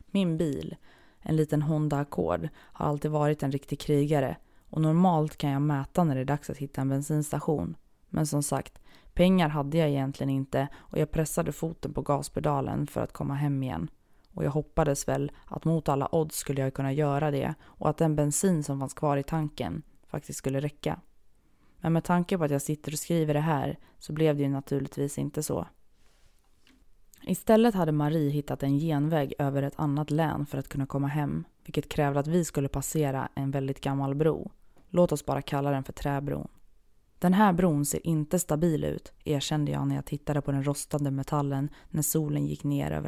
Min 0.05 0.38
bil, 0.38 0.75
en 1.19 1.36
liten 1.36 1.62
Honda 1.62 1.98
Accord, 2.00 2.50
har 2.57 2.86
alltid 2.86 3.12
varit 3.12 3.43
en 3.43 3.51
riktig 3.51 3.79
krigare 3.79 4.38
och 4.69 4.81
normalt 4.81 5.38
kan 5.38 5.50
jag 5.50 5.62
mäta 5.62 6.03
när 6.03 6.15
det 6.15 6.22
är 6.22 6.25
dags 6.25 6.50
att 6.50 6.57
hitta 6.57 6.81
en 6.81 6.89
bensinstation. 6.89 7.75
Men 8.10 8.27
som 8.27 8.43
sagt, 8.43 8.79
pengar 9.13 9.50
hade 9.50 9.77
jag 9.77 9.89
egentligen 9.89 10.29
inte 10.29 10.67
och 10.75 10.98
jag 10.98 11.12
pressade 11.12 11.51
foten 11.51 11.93
på 11.93 12.01
gaspedalen 12.01 12.88
för 12.88 13.01
att 13.01 13.13
komma 13.13 13.36
hem 13.36 13.63
igen. 13.63 13.89
Och 14.34 14.43
jag 14.43 14.51
hoppades 14.51 15.07
väl 15.07 15.31
att 15.45 15.65
mot 15.65 15.89
alla 15.89 16.15
odds 16.15 16.36
skulle 16.36 16.62
jag 16.62 16.74
kunna 16.74 16.93
göra 16.93 17.31
det 17.31 17.53
och 17.63 17.89
att 17.89 17.98
den 17.98 18.15
bensin 18.15 18.63
som 18.63 18.79
fanns 18.79 18.93
kvar 18.93 19.17
i 19.17 19.24
tanken 19.24 19.84
faktiskt 20.15 20.39
skulle 20.39 20.60
räcka. 20.60 21.00
Men 21.77 21.93
med 21.93 22.03
tanke 22.03 22.38
på 22.38 22.43
att 22.43 22.51
jag 22.51 22.62
sitter 22.62 22.91
och 22.91 23.00
skriver 23.00 23.34
det 23.34 23.39
här 23.39 23.77
så 24.00 24.13
blev 24.13 24.38
det 24.38 24.43
ju 24.43 24.50
naturligtvis 24.50 25.17
inte 25.17 25.43
så. 25.43 25.67
Istället 27.22 27.75
hade 27.75 27.91
Marie 27.91 28.29
hittat 28.29 28.63
en 28.63 28.79
genväg 28.79 29.34
över 29.39 29.63
ett 29.63 29.79
annat 29.79 30.12
län 30.12 30.45
för 30.45 30.57
att 30.57 30.67
kunna 30.67 30.86
komma 30.86 31.07
hem, 31.07 31.43
vilket 31.65 31.89
krävde 31.89 32.19
att 32.19 32.27
vi 32.27 32.45
skulle 32.45 32.67
passera 32.67 33.29
en 33.36 33.51
väldigt 33.51 33.81
gammal 33.81 34.15
bro. 34.15 34.51
Låt 34.89 35.12
oss 35.12 35.25
bara 35.25 35.41
kalla 35.41 35.72
den 35.72 35.84
för 35.84 35.93
träbron. 35.93 36.48
Den 37.19 37.34
här 37.34 37.53
bron 37.53 37.86
ser 37.86 38.07
inte 38.07 38.39
stabil 38.39 38.84
ut, 38.84 39.13
erkände 39.24 39.72
jag 39.72 39.88
när 39.88 39.95
jag 39.95 40.05
tittade 40.05 40.41
på 40.41 40.51
den 40.51 40.63
rostande 40.63 41.12
metallen 41.12 41.69
när 41.89 42.01
solen 42.01 42.45
gick 42.45 42.63
ner 42.63 42.91
över 42.91 43.07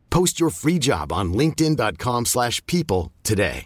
Post 0.15 0.41
your 0.41 0.51
free 0.51 0.77
job 0.81 1.11
on 1.11 1.33
linkedin.com/people 1.33 3.11
today. 3.23 3.65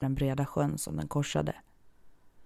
den 0.00 0.14
breda 0.14 0.46
sjön 0.46 0.78
som 0.78 0.96
den 0.96 1.08
korsade. 1.08 1.54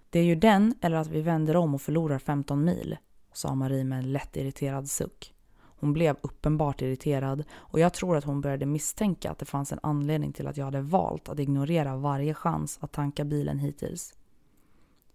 Det 0.09 0.19
är 0.19 0.23
ju 0.23 0.35
den 0.35 0.75
eller 0.81 0.97
att 0.97 1.07
vi 1.07 1.21
vänder 1.21 1.55
om 1.55 1.75
och 1.75 1.81
förlorar 1.81 2.19
15 2.19 2.65
mil, 2.65 2.97
sa 3.33 3.55
Marie 3.55 3.83
med 3.83 3.99
en 3.99 4.11
lätt 4.11 4.37
irriterad 4.37 4.89
suck. 4.89 5.33
Hon 5.59 5.93
blev 5.93 6.15
uppenbart 6.21 6.81
irriterad 6.81 7.43
och 7.53 7.79
jag 7.79 7.93
tror 7.93 8.17
att 8.17 8.23
hon 8.23 8.41
började 8.41 8.65
misstänka 8.65 9.31
att 9.31 9.39
det 9.39 9.45
fanns 9.45 9.71
en 9.71 9.79
anledning 9.83 10.33
till 10.33 10.47
att 10.47 10.57
jag 10.57 10.65
hade 10.65 10.81
valt 10.81 11.29
att 11.29 11.39
ignorera 11.39 11.95
varje 11.95 12.33
chans 12.33 12.77
att 12.81 12.91
tanka 12.91 13.25
bilen 13.25 13.59
hittills. 13.59 14.13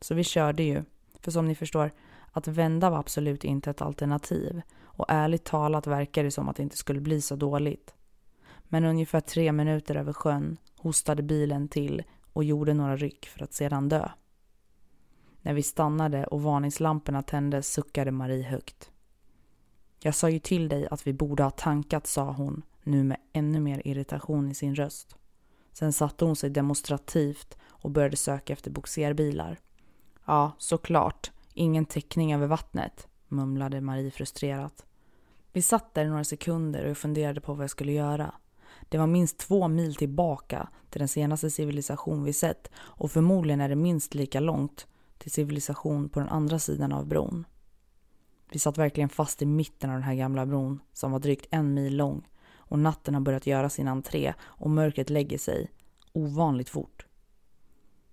Så 0.00 0.14
vi 0.14 0.25
körde 0.25 0.62
ju, 0.62 0.85
för 1.21 1.30
som 1.30 1.49
ni 1.49 1.54
förstår, 1.54 1.90
att 2.32 2.49
vända 2.49 2.90
var 2.90 2.99
absolut 2.99 3.44
inte 3.44 3.70
ett 3.70 3.82
alternativ 3.82 4.62
och 4.82 5.06
ärligt 5.08 5.44
talat 5.44 5.87
verkade 5.87 6.26
det 6.26 6.30
som 6.30 6.49
att 6.49 6.56
det 6.56 6.62
inte 6.62 6.76
skulle 6.76 7.00
bli 7.00 7.20
så 7.20 7.37
dåligt. 7.37 7.94
Men 8.64 8.85
ungefär 8.85 9.20
tre 9.20 9.52
minuter 9.52 9.94
över 9.94 10.12
sjön 10.12 10.56
hostade 10.76 11.23
bilen 11.23 11.68
till 11.68 12.02
och 12.32 12.44
gjorde 12.44 12.75
några 12.75 12.97
ryck 12.97 13.26
för 13.26 13.42
att 13.42 13.52
sedan 13.52 13.88
dö. 13.88 14.08
När 15.42 15.54
vi 15.54 15.62
stannade 15.62 16.26
och 16.26 16.42
varningslamporna 16.42 17.23
tändes 17.23 17.73
suckade 17.73 18.11
Marie 18.11 18.42
högt. 18.42 18.90
Jag 20.00 20.14
sa 20.14 20.30
ju 20.30 20.38
till 20.38 20.68
dig 20.68 20.88
att 20.90 21.06
vi 21.06 21.12
borde 21.12 21.42
ha 21.42 21.50
tankat, 21.50 22.06
sa 22.06 22.32
hon, 22.32 22.62
nu 22.82 23.04
med 23.04 23.20
ännu 23.32 23.61
mer 23.61 23.82
irritation 23.85 24.50
i 24.50 24.54
sin 24.54 24.75
röst. 24.75 25.16
Sen 25.73 25.92
satte 25.92 26.25
hon 26.25 26.37
sig 26.37 26.50
demonstrativt 26.50 27.58
och 27.66 27.90
började 27.90 28.16
söka 28.16 28.52
efter 28.52 28.70
boxerbilar. 28.70 29.58
Ja, 30.25 30.52
såklart. 30.58 31.30
Ingen 31.59 31.85
täckning 31.85 32.35
över 32.35 32.47
vattnet, 32.47 33.09
mumlade 33.29 33.81
Marie 33.81 34.11
frustrerat. 34.11 34.87
Vi 35.53 35.62
satt 35.62 35.95
där 35.95 36.05
i 36.05 36.09
några 36.09 36.25
sekunder 36.25 36.83
och 36.85 36.91
jag 36.91 36.99
funderade 36.99 37.41
på 37.41 37.55
vad 37.55 37.62
jag 37.62 37.71
skulle 37.71 37.93
göra. 37.93 38.35
Det 38.88 38.99
var 38.99 39.07
minst 39.07 39.38
två 39.38 39.69
mil 39.69 39.95
tillbaka 39.95 40.69
till 40.91 40.99
den 40.99 41.09
senaste 41.09 41.50
civilisation 41.50 42.25
vi 42.25 42.33
sett 42.33 42.71
och 42.77 43.11
förmodligen 43.11 43.61
är 43.61 43.69
det 43.69 43.77
minst 43.77 44.15
lika 44.15 44.41
långt 44.41 44.87
till 45.19 45.31
civilisation 45.31 46.09
på 46.09 46.21
den 46.21 46.29
andra 46.29 46.59
sidan 46.59 46.93
av 46.93 47.07
bron. 47.07 47.45
Vi 48.50 48.59
satt 48.59 48.79
verkligen 48.79 49.09
fast 49.09 49.43
i 49.43 49.47
mitten 49.47 49.91
av 49.91 49.97
den 49.97 50.05
här 50.05 50.15
gamla 50.15 50.47
bron 50.47 50.81
som 50.93 51.12
var 51.12 51.19
drygt 51.19 51.47
en 51.50 51.75
mil 51.75 51.97
lång 51.97 52.29
och 52.57 52.79
natten 52.79 53.15
har 53.15 53.21
börjat 53.21 53.47
göra 53.47 53.71
sin 53.71 53.88
entré 53.88 54.35
och 54.41 54.71
mörkret 54.71 55.11
lägger 55.11 55.38
sig 55.38 55.71
ovanligt 56.12 56.69
fort. 56.69 57.08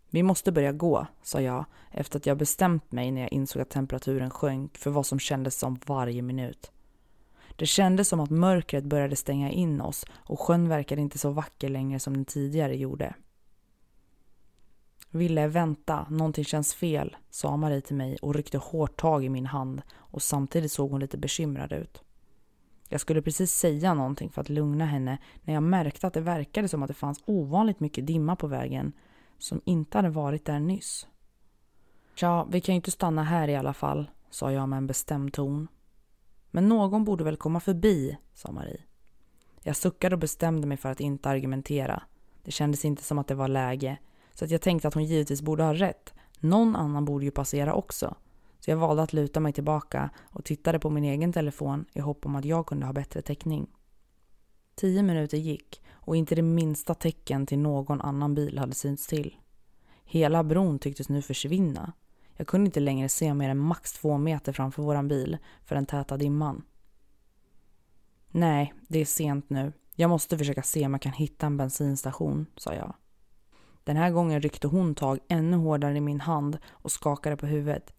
Vi 0.09 0.24
måste 0.24 0.51
börja 0.51 0.71
gå, 0.71 1.07
sa 1.24 1.41
jag 1.41 1.65
efter 1.91 2.19
att 2.19 2.25
jag 2.25 2.38
bestämt 2.38 2.91
mig 2.91 3.12
när 3.12 3.21
jag 3.21 3.33
insåg 3.33 3.62
att 3.62 3.69
temperaturen 3.69 4.29
sjönk 4.29 4.77
för 4.77 4.91
vad 4.91 5.05
som 5.05 5.19
kändes 5.19 5.59
som 5.59 5.79
varje 5.85 6.21
minut. 6.21 6.71
Det 7.55 7.65
kändes 7.65 8.07
som 8.07 8.19
att 8.19 8.29
mörkret 8.29 8.83
började 8.83 9.15
stänga 9.15 9.51
in 9.51 9.81
oss 9.81 10.05
och 10.12 10.39
sjön 10.39 10.69
verkade 10.69 11.01
inte 11.01 11.17
så 11.17 11.29
vacker 11.29 11.69
längre 11.69 12.00
som 12.00 12.13
den 12.13 12.25
tidigare 12.25 12.77
gjorde. 12.77 13.15
Ville, 15.09 15.47
vänta, 15.47 16.05
någonting 16.09 16.45
känns 16.45 16.74
fel, 16.74 17.17
sa 17.29 17.57
Marie 17.57 17.81
till 17.81 17.95
mig 17.95 18.17
och 18.21 18.35
ryckte 18.35 18.57
hårt 18.57 18.97
tag 18.97 19.25
i 19.25 19.29
min 19.29 19.45
hand 19.45 19.81
och 19.93 20.21
samtidigt 20.21 20.71
såg 20.71 20.91
hon 20.91 21.00
lite 21.00 21.17
bekymrad 21.17 21.74
ut. 21.74 22.03
Jag 22.89 23.01
skulle 23.01 23.21
precis 23.21 23.53
säga 23.53 23.93
någonting 23.93 24.29
för 24.29 24.41
att 24.41 24.50
lugna 24.50 24.85
henne 24.85 25.17
när 25.43 25.53
jag 25.53 25.63
märkte 25.63 26.07
att 26.07 26.13
det 26.13 26.21
verkade 26.21 26.67
som 26.67 26.83
att 26.83 26.88
det 26.88 26.93
fanns 26.93 27.24
ovanligt 27.25 27.79
mycket 27.79 28.07
dimma 28.07 28.35
på 28.35 28.47
vägen 28.47 28.93
som 29.38 29.62
inte 29.65 29.98
hade 29.98 30.10
varit 30.10 30.46
där 30.46 30.60
nyss. 30.60 31.08
Tja, 32.15 32.48
vi 32.51 32.62
kan 32.62 32.74
ju 32.74 32.77
inte 32.77 32.92
stanna 32.92 33.24
här 33.24 33.48
i 33.48 33.56
alla 33.56 33.74
fall, 33.74 34.10
sa 34.30 34.51
jag 34.51 34.70
med 34.70 34.77
en 34.77 34.88
bestämd 34.88 35.34
ton. 35.34 35.68
Men 36.51 36.70
någon 36.70 37.04
borde 37.04 37.24
väl 37.24 37.38
komma 37.38 37.60
förbi, 37.60 38.18
sa 38.34 38.51
Marie. 38.51 38.82
Jag 39.63 39.75
suckade 39.75 40.15
och 40.15 40.20
bestämde 40.20 40.68
mig 40.68 40.77
för 40.77 40.92
att 40.92 41.00
inte 41.00 41.30
argumentera. 41.30 42.04
Det 42.44 42.51
kändes 42.51 42.86
inte 42.86 43.04
som 43.04 43.20
att 43.20 43.27
det 43.27 43.36
var 43.36 43.48
läge, 43.48 43.98
så 44.34 44.46
att 44.46 44.51
jag 44.51 44.62
tänkte 44.62 44.88
att 44.88 44.94
hon 44.94 45.06
givetvis 45.06 45.42
borde 45.42 45.63
ha 45.63 45.74
rätt. 45.74 46.13
Någon 46.39 46.75
annan 46.75 47.06
borde 47.06 47.25
ju 47.25 47.32
passera 47.32 47.74
också. 47.74 48.15
Så 48.60 48.72
jag 48.72 48.77
valde 48.77 49.04
att 49.04 49.13
luta 49.13 49.39
mig 49.39 49.54
tillbaka 49.54 50.10
och 50.24 50.46
tittade 50.46 50.80
på 50.80 50.89
min 50.89 51.04
egen 51.04 51.34
telefon 51.34 51.86
i 51.94 52.00
hopp 52.00 52.25
om 52.25 52.36
att 52.36 52.46
jag 52.46 52.65
kunde 52.65 52.86
ha 52.86 52.94
bättre 52.94 53.22
täckning. 53.22 53.68
Tio 54.75 55.04
minuter 55.04 55.38
gick 55.38 55.82
och 56.05 56.15
inte 56.15 56.35
det 56.35 56.41
minsta 56.41 56.93
tecken 56.93 57.45
till 57.45 57.59
någon 57.59 58.01
annan 58.01 58.35
bil 58.35 58.57
hade 58.57 58.74
synts 58.74 59.07
till. 59.07 59.35
Hela 60.03 60.43
bron 60.43 60.79
tycktes 60.79 61.09
nu 61.09 61.21
försvinna. 61.21 61.93
Jag 62.38 62.47
kunde 62.47 62.65
inte 62.65 62.79
längre 62.79 63.09
se 63.09 63.33
mer 63.33 63.50
än 63.50 63.57
max 63.57 63.93
två 63.93 64.17
meter 64.17 64.53
framför 64.53 64.83
våran 64.83 65.07
bil 65.07 65.38
för 65.65 65.75
den 65.75 65.85
täta 65.85 66.17
dimman. 66.17 66.63
Nej, 68.31 68.74
det 68.88 69.00
är 69.00 69.05
sent 69.05 69.50
nu. 69.50 69.74
Jag 69.95 70.09
måste 70.09 70.38
försöka 70.38 70.63
se 70.63 70.85
om 70.85 70.93
jag 70.93 71.01
kan 71.01 71.13
hitta 71.13 71.45
en 71.45 71.57
bensinstation, 71.57 72.45
sa 72.57 72.74
jag. 72.74 72.95
Den 73.83 73.97
här 73.97 74.12
gången 74.12 74.41
ryckte 74.41 74.67
hon 74.67 74.95
tag 74.95 75.19
ännu 75.27 75.57
hårdare 75.57 75.97
i 75.97 76.01
min 76.01 76.21
hand 76.21 76.57
och 76.69 76.91
skakade 76.91 77.38
på 77.38 77.45
huvudet. 77.45 77.93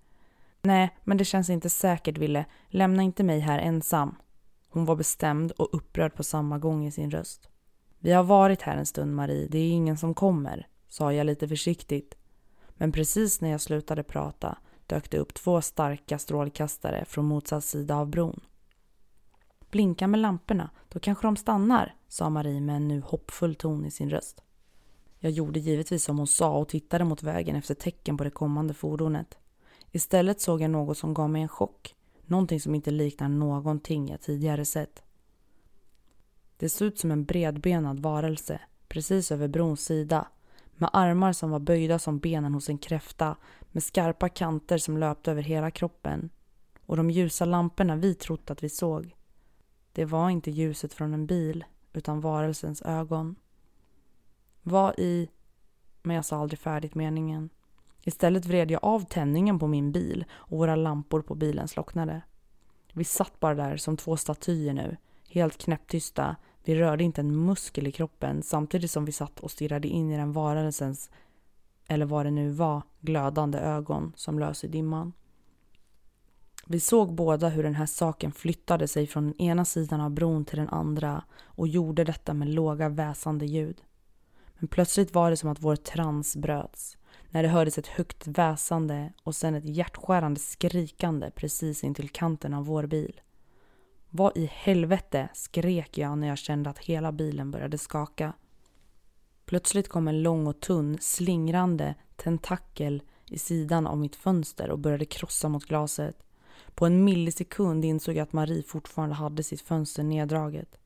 Nej, 0.62 0.96
men 1.04 1.16
det 1.16 1.25
känns 1.25 1.50
inte 1.50 1.70
säkert, 1.70 2.18
Ville. 2.18 2.44
Lämna 2.68 3.02
inte 3.02 3.25
mig 3.25 3.40
här 3.40 3.58
ensam. 3.58 4.16
Hon 4.68 4.84
var 4.84 4.96
bestämd 4.96 5.52
och 5.52 5.75
upprörd 5.75 6.14
på 6.14 6.25
samma 6.25 6.58
gång 6.58 6.86
i 6.86 6.92
sin 6.92 7.10
röst. 7.10 7.48
Vi 8.06 8.12
har 8.12 8.25
varit 8.25 8.62
här 8.62 8.76
en 8.76 8.86
stund, 8.86 9.14
Marie. 9.14 9.48
Det 9.50 9.58
är 9.58 9.70
ingen 9.70 9.96
som 9.96 10.14
kommer, 10.14 10.66
sa 10.88 11.12
jag 11.12 11.26
lite 11.26 11.48
försiktigt. 11.48 12.14
Men 12.75 12.92
precis 12.92 13.40
när 13.40 13.50
jag 13.50 13.60
slutade 13.60 14.02
prata 14.02 14.58
dök 14.86 15.10
det 15.10 15.18
upp 15.18 15.34
två 15.34 15.62
starka 15.62 16.18
strålkastare 16.18 17.04
från 17.04 17.25
motsatt 17.25 17.64
sida 17.64 17.96
av 17.96 18.06
bron. 18.08 18.40
Blinka 19.70 20.06
med 20.06 20.20
lamporna, 20.20 20.70
då 20.88 20.98
kanske 20.98 21.26
de 21.26 21.36
stannar, 21.36 21.94
sa 22.08 22.30
Marie 22.30 22.60
med 22.60 22.76
en 22.76 22.88
nu 22.88 23.00
hoppfull 23.00 23.54
ton 23.54 23.84
i 23.84 23.90
sin 23.90 24.10
röst. 24.10 24.42
Jag 25.18 25.32
gjorde 25.32 25.60
givetvis 25.60 26.04
som 26.04 26.18
hon 26.18 26.26
sa 26.26 26.58
och 26.58 26.68
tittade 26.68 27.04
mot 27.04 27.22
vägen 27.22 27.56
efter 27.56 27.75
tecken 27.75 28.16
på 28.16 28.25
det 28.25 28.30
kommande 28.30 28.75
fordonet. 28.75 29.38
Istället 29.92 30.40
såg 30.40 30.60
jag 30.60 30.70
något 30.70 30.98
som 30.98 31.14
gav 31.14 31.30
mig 31.30 31.42
en 31.42 31.48
chock. 31.48 31.94
Någonting 32.26 32.60
som 32.60 32.75
inte 32.75 32.90
liknar 32.90 33.28
någonting 33.28 34.08
jag 34.08 34.20
tidigare 34.20 34.64
sett. 34.64 35.02
Det 36.56 36.68
såg 36.68 36.88
ut 36.88 36.98
som 36.98 37.10
en 37.10 37.25
bredbenad 37.25 38.00
varelse, 38.00 38.60
precis 38.88 39.32
över 39.32 39.48
brons 39.48 39.84
sida. 39.84 40.28
Med 40.75 40.90
armar 40.92 41.32
som 41.32 41.50
var 41.50 41.58
böjda 41.58 41.98
som 41.98 42.18
benen 42.18 42.54
hos 42.54 42.68
en 42.68 42.78
kräfta, 42.78 43.36
med 43.72 43.82
skarpa 43.82 44.28
kanter 44.28 44.78
som 44.78 44.98
löpte 44.98 45.30
över 45.30 45.42
hela 45.42 45.70
kroppen. 45.70 46.30
Och 46.86 46.96
de 46.96 47.10
ljusa 47.10 47.44
lamporna 47.44 47.96
vi 47.96 48.14
trott 48.14 48.50
att 48.50 48.62
vi 48.62 48.68
såg. 48.68 49.16
Det 49.92 50.04
var 50.04 50.30
inte 50.30 50.50
ljuset 50.50 50.94
från 50.94 51.14
en 51.14 51.26
bil, 51.26 51.64
utan 51.92 52.20
varelsens 52.20 52.82
ögon. 52.82 53.36
Vad 54.62 54.98
i... 54.98 55.30
Men 56.02 56.16
jag 56.16 56.25
sa 56.25 56.36
aldrig 56.36 56.58
färdigt 56.58 56.94
meningen. 56.94 57.50
Istället 58.02 58.46
vred 58.46 58.70
jag 58.70 58.84
av 58.84 59.00
tändningen 59.00 59.58
på 59.58 59.66
min 59.66 59.92
bil 59.92 60.25
och 60.32 60.58
våra 60.58 60.76
lampor 60.76 61.22
på 61.22 61.34
bilen 61.34 61.68
slocknade. 61.68 62.22
Vi 62.92 63.04
satt 63.04 63.40
bara 63.40 63.54
där 63.54 63.76
som 63.76 63.96
två 63.96 64.16
statyer 64.16 64.72
nu, 64.72 64.96
helt 65.28 65.59
knäpptysta. 65.59 66.37
Vi 66.64 66.75
rörde 66.75 67.04
inte 67.04 67.21
en 67.21 67.45
muskel 67.45 67.87
i 67.87 67.92
kroppen 67.92 68.42
samtidigt 68.42 68.90
som 68.90 69.04
vi 69.04 69.12
satt 69.12 69.40
och 69.40 69.50
stirrade 69.50 69.88
in 69.88 70.11
i 70.11 70.16
den 70.16 70.33
varelsens, 70.33 71.11
eller 71.88 72.06
vad 72.06 72.26
det 72.26 72.30
nu 72.30 72.50
var, 72.50 72.83
glödande 73.00 73.59
ögon 73.59 74.12
som 74.16 74.38
lös 74.38 74.64
i 74.64 74.68
dimman. 74.68 75.12
Vi 76.66 76.80
såg 76.80 77.14
båda 77.14 77.49
hur 77.49 77.62
den 77.62 77.75
här 77.75 77.87
saken 77.87 78.33
flyttade 78.33 78.88
sig 78.88 79.06
från 79.06 79.25
den 79.25 79.40
ena 79.40 79.64
sidan 79.64 80.00
av 80.00 80.11
bron 80.11 80.45
till 80.45 80.59
den 80.59 80.68
andra 80.68 81.25
och 81.45 81.68
gjorde 81.68 82.04
detta 82.04 82.35
med 82.35 82.49
låga 82.49 82.88
väsande 82.88 83.47
ljud. 83.47 83.83
Men 84.59 84.68
plötsligt 84.68 85.14
var 85.14 85.30
det 85.30 85.37
som 85.37 85.50
att 85.50 85.61
vår 85.61 85.76
trans 85.76 86.37
bröts 86.37 86.97
när 87.30 87.42
det 87.42 87.49
hördes 87.49 87.78
ett 87.78 87.87
högt 87.87 88.26
väsande 88.26 89.12
och 89.23 89.35
sen 89.35 89.54
ett 89.54 89.64
hjärtskärande 89.64 90.40
skrikande 90.40 91.30
precis 91.30 91.85
intill 91.85 92.09
kanten 92.09 92.54
av 92.54 92.66
vår 92.66 92.87
bil. 92.87 93.21
Vad 94.10 94.36
i 94.36 94.50
helvete, 94.52 95.28
skrek 95.34 95.98
jag 95.98 96.18
när 96.18 96.28
jag 96.28 96.38
kände 96.38 96.70
att 96.70 96.78
hela 96.78 97.12
bilen 97.12 97.50
började 97.50 97.78
skaka. 97.78 98.32
Plötsligt 99.46 99.88
kom 99.88 100.08
en 100.08 100.22
lång 100.22 100.46
och 100.46 100.60
tunn, 100.60 100.98
slingrande 101.00 101.94
tentakel 102.16 103.02
i 103.26 103.38
sidan 103.38 103.86
av 103.86 103.98
mitt 103.98 104.16
fönster 104.16 104.70
och 104.70 104.78
började 104.78 105.04
krossa 105.04 105.48
mot 105.48 105.64
glaset. 105.64 106.22
På 106.75 106.86
en 106.86 107.04
millisekund 107.04 107.84
insåg 107.84 108.16
jag 108.16 108.22
att 108.22 108.32
Marie 108.32 108.62
fortfarande 108.62 109.14
hade 109.14 109.42
sitt 109.42 109.60
fönster 109.60 110.02
neddraget. 110.02 110.78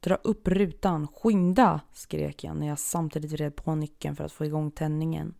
Dra 0.00 0.14
upp 0.14 0.48
rutan, 0.48 1.08
skynda! 1.08 1.80
skrek 1.92 2.44
jag 2.44 2.56
när 2.56 2.66
jag 2.66 2.78
samtidigt 2.78 3.32
vred 3.32 3.56
på 3.56 3.74
nyckeln 3.74 4.16
för 4.16 4.24
att 4.24 4.32
få 4.32 4.44
igång 4.44 4.70
tändningen. 4.70 5.34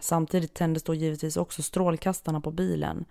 Samtidigt 0.00 0.54
tändes 0.54 0.82
då 0.82 0.94
givetvis 0.94 1.36
också 1.36 1.62
strålkastarna 1.62 2.40
på 2.40 2.50
bilen 2.50 3.04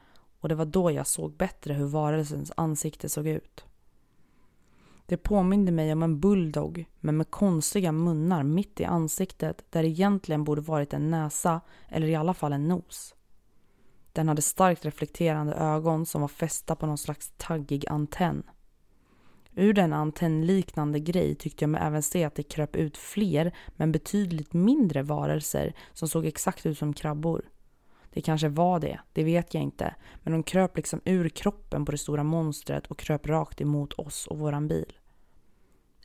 och 0.43 0.49
det 0.49 0.55
var 0.55 0.65
då 0.65 0.91
jag 0.91 1.07
såg 1.07 1.33
bättre 1.37 1.73
hur 1.73 1.85
varelsens 1.85 2.51
ansikte 2.57 3.09
såg 3.09 3.27
ut. 3.27 3.65
Det 5.05 5.17
påminde 5.17 5.71
mig 5.71 5.93
om 5.93 6.03
en 6.03 6.19
bulldog 6.19 6.85
men 6.99 7.17
med 7.17 7.29
konstiga 7.29 7.91
munnar 7.91 8.43
mitt 8.43 8.79
i 8.79 8.85
ansiktet 8.85 9.65
där 9.69 9.83
det 9.83 9.89
egentligen 9.89 10.43
borde 10.43 10.61
varit 10.61 10.93
en 10.93 11.11
näsa 11.11 11.61
eller 11.89 12.07
i 12.07 12.15
alla 12.15 12.33
fall 12.33 12.53
en 12.53 12.67
nos. 12.67 13.15
Den 14.11 14.27
hade 14.27 14.41
starkt 14.41 14.85
reflekterande 14.85 15.53
ögon 15.53 16.05
som 16.05 16.21
var 16.21 16.27
fästa 16.27 16.75
på 16.75 16.85
någon 16.85 16.97
slags 16.97 17.33
taggig 17.37 17.85
antenn. 17.89 18.43
Ur 19.55 19.73
denna 19.73 19.95
antennliknande 19.95 20.99
grej 20.99 21.35
tyckte 21.35 21.63
jag 21.63 21.69
mig 21.69 21.81
även 21.83 22.03
se 22.03 22.23
att 22.23 22.35
det 22.35 22.43
kröp 22.43 22.75
ut 22.75 22.97
fler 22.97 23.55
men 23.75 23.91
betydligt 23.91 24.53
mindre 24.53 25.03
varelser 25.03 25.73
som 25.93 26.07
såg 26.07 26.25
exakt 26.25 26.65
ut 26.65 26.77
som 26.77 26.93
krabbor. 26.93 27.45
Det 28.13 28.21
kanske 28.21 28.49
var 28.49 28.79
det, 28.79 28.99
det 29.13 29.23
vet 29.23 29.53
jag 29.53 29.63
inte. 29.63 29.95
Men 30.23 30.33
de 30.33 30.43
kröp 30.43 30.77
liksom 30.77 31.01
ur 31.05 31.29
kroppen 31.29 31.85
på 31.85 31.91
det 31.91 31.97
stora 31.97 32.23
monstret 32.23 32.87
och 32.87 32.99
kröp 32.99 33.27
rakt 33.27 33.61
emot 33.61 33.93
oss 33.93 34.27
och 34.27 34.39
våran 34.39 34.67
bil. 34.67 34.93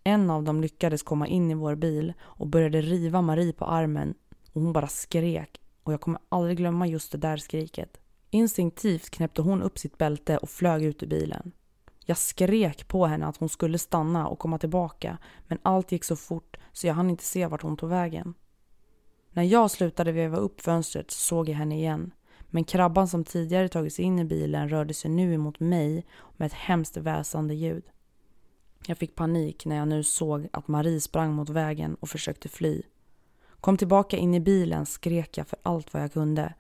En 0.05 0.31
av 0.31 0.45
dem 0.45 0.61
lyckades 0.61 1.03
komma 1.03 1.27
in 1.27 1.51
i 1.51 1.55
vår 1.55 1.75
bil 1.75 2.13
och 2.21 2.47
började 2.47 2.81
riva 2.81 3.23
Marie 3.23 3.53
på 3.53 3.65
armen 3.65 4.15
och 4.53 4.63
hon 4.63 4.73
bara 4.73 4.87
skrek 4.87 5.61
och 5.83 5.93
jag 5.93 6.01
kommer 6.01 6.21
aldrig 6.29 6.57
glömma 6.57 6.87
just 6.87 7.13
det 7.13 7.19
där 7.19 7.37
skriket. 7.37 8.01
Instinktivt 8.31 9.11
knäppte 9.11 9.43
hon 9.43 9.63
upp 9.63 9.79
sitt 9.79 9.99
bälte 9.99 10.37
och 10.37 10.51
flög 10.51 10.85
ut 10.85 11.03
ur 11.03 11.07
bilen. 11.07 11.53
Jag 12.05 12.19
skrek 12.19 12.89
på 12.89 13.07
henne 13.07 13.27
att 13.27 13.37
hon 13.37 13.49
skulle 13.49 13.79
stanna 13.79 14.29
och 14.29 14.39
komma 14.39 14.59
tillbaka 14.59 15.19
men 15.47 15.59
allt 15.63 15.93
gick 15.93 16.05
så 16.05 16.17
fort 16.17 16.57
så 16.73 16.87
jag 16.87 16.95
hann 16.95 17.11
inte 17.11 17.25
se 17.25 17.47
vart 17.47 17.63
hon 17.63 17.77
tog 17.77 17.91
vägen. 17.91 18.35
När 19.39 19.45
jag 19.45 19.71
slutade 19.71 20.13
veva 20.13 20.37
upp 20.37 20.61
fönstret 20.61 21.11
så 21.11 21.19
såg 21.19 21.49
jag 21.49 21.55
henne 21.55 21.77
igen. 21.77 22.11
Men 22.47 22.65
krabban 22.65 23.09
som 23.09 23.25
tidigare 23.25 23.69
tagit 23.69 23.95
sig 23.95 24.05
in 24.05 24.19
i 24.19 24.25
bilen 24.25 24.69
rörde 24.69 24.95
sig 24.95 25.11
nu 25.11 25.35
emot 25.35 25.61
mig 25.61 26.07
med 26.37 26.47
ett 26.47 26.53
hemskt 26.53 26.97
väsande 26.97 27.55
ljud. 27.55 27.85
Jag 28.87 28.99
fick 28.99 29.15
panik 29.15 29.67
när 29.67 29.77
jag 29.77 29.89
nu 29.89 30.03
såg 30.03 30.49
att 30.53 30.69
Marie 30.69 31.01
sprang 31.01 31.33
mot 31.33 31.49
vägen 31.49 31.95
och 32.01 32.09
försökte 32.09 32.49
fly. 32.49 32.83
Kom 33.61 33.77
tillbaka 33.77 34.17
in 34.17 34.35
i 34.35 34.41
bilen 34.41 34.87
skrek 34.87 35.39
jag 35.39 35.47
för 35.47 35.59
allt 35.63 35.95
vad 35.95 36.03
jag 36.03 36.13
kunde. 36.13 36.55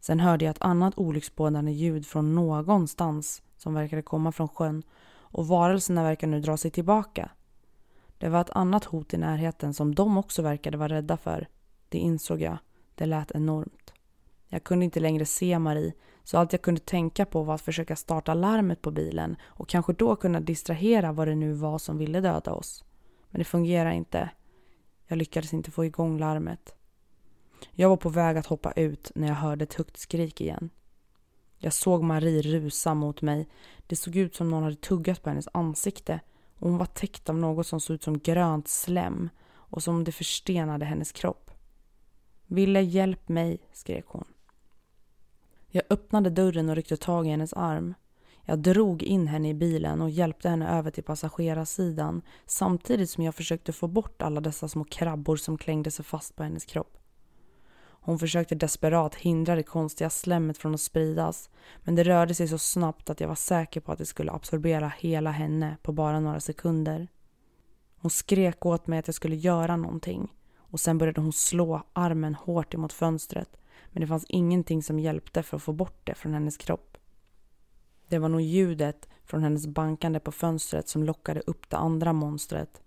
Sen 0.00 0.20
hörde 0.20 0.44
jag 0.44 0.50
ett 0.50 0.62
annat 0.62 0.98
olycksbådande 0.98 1.72
ljud 1.72 2.06
från 2.06 2.34
någonstans 2.34 3.42
som 3.56 3.74
verkade 3.74 4.02
komma 4.02 4.32
från 4.32 4.48
sjön 4.48 4.82
och 5.08 5.48
varelserna 5.48 6.02
verkar 6.02 6.26
nu 6.26 6.40
dra 6.40 6.56
sig 6.56 6.70
tillbaka. 6.70 7.30
Det 8.18 8.28
var 8.28 8.40
ett 8.40 8.50
annat 8.50 8.84
hot 8.84 9.14
i 9.14 9.16
närheten 9.16 9.74
som 9.74 9.94
de 9.94 10.18
också 10.18 10.42
verkade 10.42 10.76
vara 10.76 10.94
rädda 10.94 11.16
för. 11.16 11.48
Det 11.88 11.98
insåg 11.98 12.40
jag. 12.40 12.58
Det 12.94 13.06
lät 13.06 13.30
enormt. 13.30 13.92
Jag 14.48 14.64
kunde 14.64 14.84
inte 14.84 15.00
längre 15.00 15.24
se 15.24 15.58
Marie, 15.58 15.92
så 16.24 16.38
allt 16.38 16.52
jag 16.52 16.62
kunde 16.62 16.80
tänka 16.80 17.26
på 17.26 17.42
var 17.42 17.54
att 17.54 17.60
försöka 17.60 17.96
starta 17.96 18.34
larmet 18.34 18.82
på 18.82 18.90
bilen 18.90 19.36
och 19.44 19.68
kanske 19.68 19.92
då 19.92 20.16
kunna 20.16 20.40
distrahera 20.40 21.12
vad 21.12 21.28
det 21.28 21.34
nu 21.34 21.52
var 21.52 21.78
som 21.78 21.98
ville 21.98 22.20
döda 22.20 22.52
oss. 22.52 22.84
Men 23.30 23.38
det 23.38 23.44
fungerade 23.44 23.94
inte. 23.94 24.30
Jag 25.06 25.18
lyckades 25.18 25.52
inte 25.52 25.70
få 25.70 25.84
igång 25.84 26.18
larmet. 26.18 26.74
Jag 27.72 27.88
var 27.88 27.96
på 27.96 28.08
väg 28.08 28.36
att 28.36 28.46
hoppa 28.46 28.72
ut 28.72 29.12
när 29.14 29.28
jag 29.28 29.34
hörde 29.34 29.62
ett 29.62 29.74
högt 29.74 29.96
skrik 29.96 30.40
igen. 30.40 30.70
Jag 31.58 31.72
såg 31.72 32.02
Marie 32.02 32.42
rusa 32.42 32.94
mot 32.94 33.22
mig. 33.22 33.48
Det 33.86 33.96
såg 33.96 34.16
ut 34.16 34.34
som 34.34 34.50
någon 34.50 34.62
hade 34.62 34.76
tuggat 34.76 35.22
på 35.22 35.30
hennes 35.30 35.48
ansikte 35.52 36.20
och 36.54 36.68
hon 36.68 36.78
var 36.78 36.86
täckt 36.86 37.28
av 37.28 37.36
något 37.36 37.66
som 37.66 37.80
såg 37.80 37.94
ut 37.94 38.02
som 38.02 38.18
grönt 38.18 38.68
slem 38.68 39.28
och 39.48 39.82
som 39.82 40.04
det 40.04 40.12
förstenade 40.12 40.84
hennes 40.84 41.12
kropp. 41.12 41.45
Ville, 42.46 42.80
hjälp 42.80 43.28
mig, 43.28 43.58
skrek 43.72 44.04
hon. 44.06 44.24
Jag 45.68 45.82
öppnade 45.90 46.30
dörren 46.30 46.68
och 46.68 46.76
ryckte 46.76 46.96
tag 46.96 47.26
i 47.26 47.30
hennes 47.30 47.52
arm. 47.52 47.94
Jag 48.42 48.58
drog 48.58 49.02
in 49.02 49.26
henne 49.26 49.48
i 49.48 49.54
bilen 49.54 50.02
och 50.02 50.10
hjälpte 50.10 50.48
henne 50.48 50.78
över 50.78 50.90
till 50.90 51.04
passagerarsidan 51.04 52.22
samtidigt 52.46 53.10
som 53.10 53.24
jag 53.24 53.34
försökte 53.34 53.72
få 53.72 53.88
bort 53.88 54.22
alla 54.22 54.40
dessa 54.40 54.68
små 54.68 54.84
krabbor 54.84 55.36
som 55.36 55.58
klängde 55.58 55.90
sig 55.90 56.04
fast 56.04 56.36
på 56.36 56.42
hennes 56.42 56.64
kropp. 56.64 56.98
Hon 57.78 58.18
försökte 58.18 58.54
desperat 58.54 59.14
hindra 59.14 59.54
det 59.54 59.62
konstiga 59.62 60.10
slemmet 60.10 60.58
från 60.58 60.74
att 60.74 60.80
spridas 60.80 61.50
men 61.84 61.94
det 61.94 62.04
rörde 62.04 62.34
sig 62.34 62.48
så 62.48 62.58
snabbt 62.58 63.10
att 63.10 63.20
jag 63.20 63.28
var 63.28 63.34
säker 63.34 63.80
på 63.80 63.92
att 63.92 63.98
det 63.98 64.06
skulle 64.06 64.32
absorbera 64.32 64.92
hela 64.98 65.30
henne 65.30 65.76
på 65.82 65.92
bara 65.92 66.20
några 66.20 66.40
sekunder. 66.40 67.08
Hon 67.96 68.10
skrek 68.10 68.66
åt 68.66 68.86
mig 68.86 68.98
att 68.98 69.08
jag 69.08 69.14
skulle 69.14 69.36
göra 69.36 69.76
någonting 69.76 70.35
och 70.76 70.80
sen 70.80 70.98
började 70.98 71.20
hon 71.20 71.32
slå 71.32 71.82
armen 71.92 72.34
hårt 72.34 72.74
emot 72.74 72.92
fönstret 72.92 73.56
men 73.92 74.00
det 74.00 74.06
fanns 74.06 74.24
ingenting 74.28 74.82
som 74.82 74.98
hjälpte 74.98 75.42
för 75.42 75.56
att 75.56 75.62
få 75.62 75.72
bort 75.72 76.00
det 76.06 76.14
från 76.14 76.34
hennes 76.34 76.56
kropp. 76.56 76.96
Det 78.08 78.18
var 78.18 78.28
nog 78.28 78.40
ljudet 78.40 79.08
från 79.24 79.42
hennes 79.42 79.66
bankande 79.66 80.20
på 80.20 80.32
fönstret 80.32 80.88
som 80.88 81.04
lockade 81.04 81.40
upp 81.40 81.70
det 81.70 81.76
andra 81.76 82.12
monstret. 82.12 82.82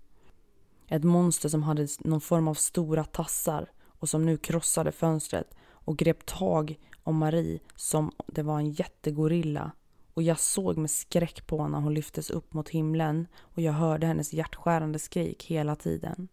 Ett 0.87 1.03
monster 1.03 1.49
som 1.49 1.63
hade 1.63 1.87
någon 1.99 2.21
form 2.21 2.47
av 2.47 2.53
stora 2.53 3.03
tassar 3.03 3.71
och 3.85 4.09
som 4.09 4.25
nu 4.25 4.37
krossade 4.37 4.91
fönstret 4.91 5.55
och 5.69 5.97
grep 5.97 6.25
tag 6.25 6.79
om 7.03 7.17
Marie 7.17 7.59
som 7.75 8.11
det 8.27 8.43
var 8.43 8.59
en 8.59 8.71
jättegorilla 8.71 9.71
och 10.13 10.23
jag 10.23 10.39
såg 10.39 10.77
med 10.77 10.91
skräck 10.91 11.47
på 11.47 11.67
när 11.67 11.79
hon 11.79 11.93
lyftes 11.93 12.29
upp 12.29 12.53
mot 12.53 12.69
himlen 12.69 13.27
och 13.37 13.61
jag 13.61 13.73
hörde 13.73 14.07
hennes 14.07 14.33
hjärtskärande 14.33 14.99
skrik 14.99 15.45
hela 15.45 15.75
tiden. 15.75 16.27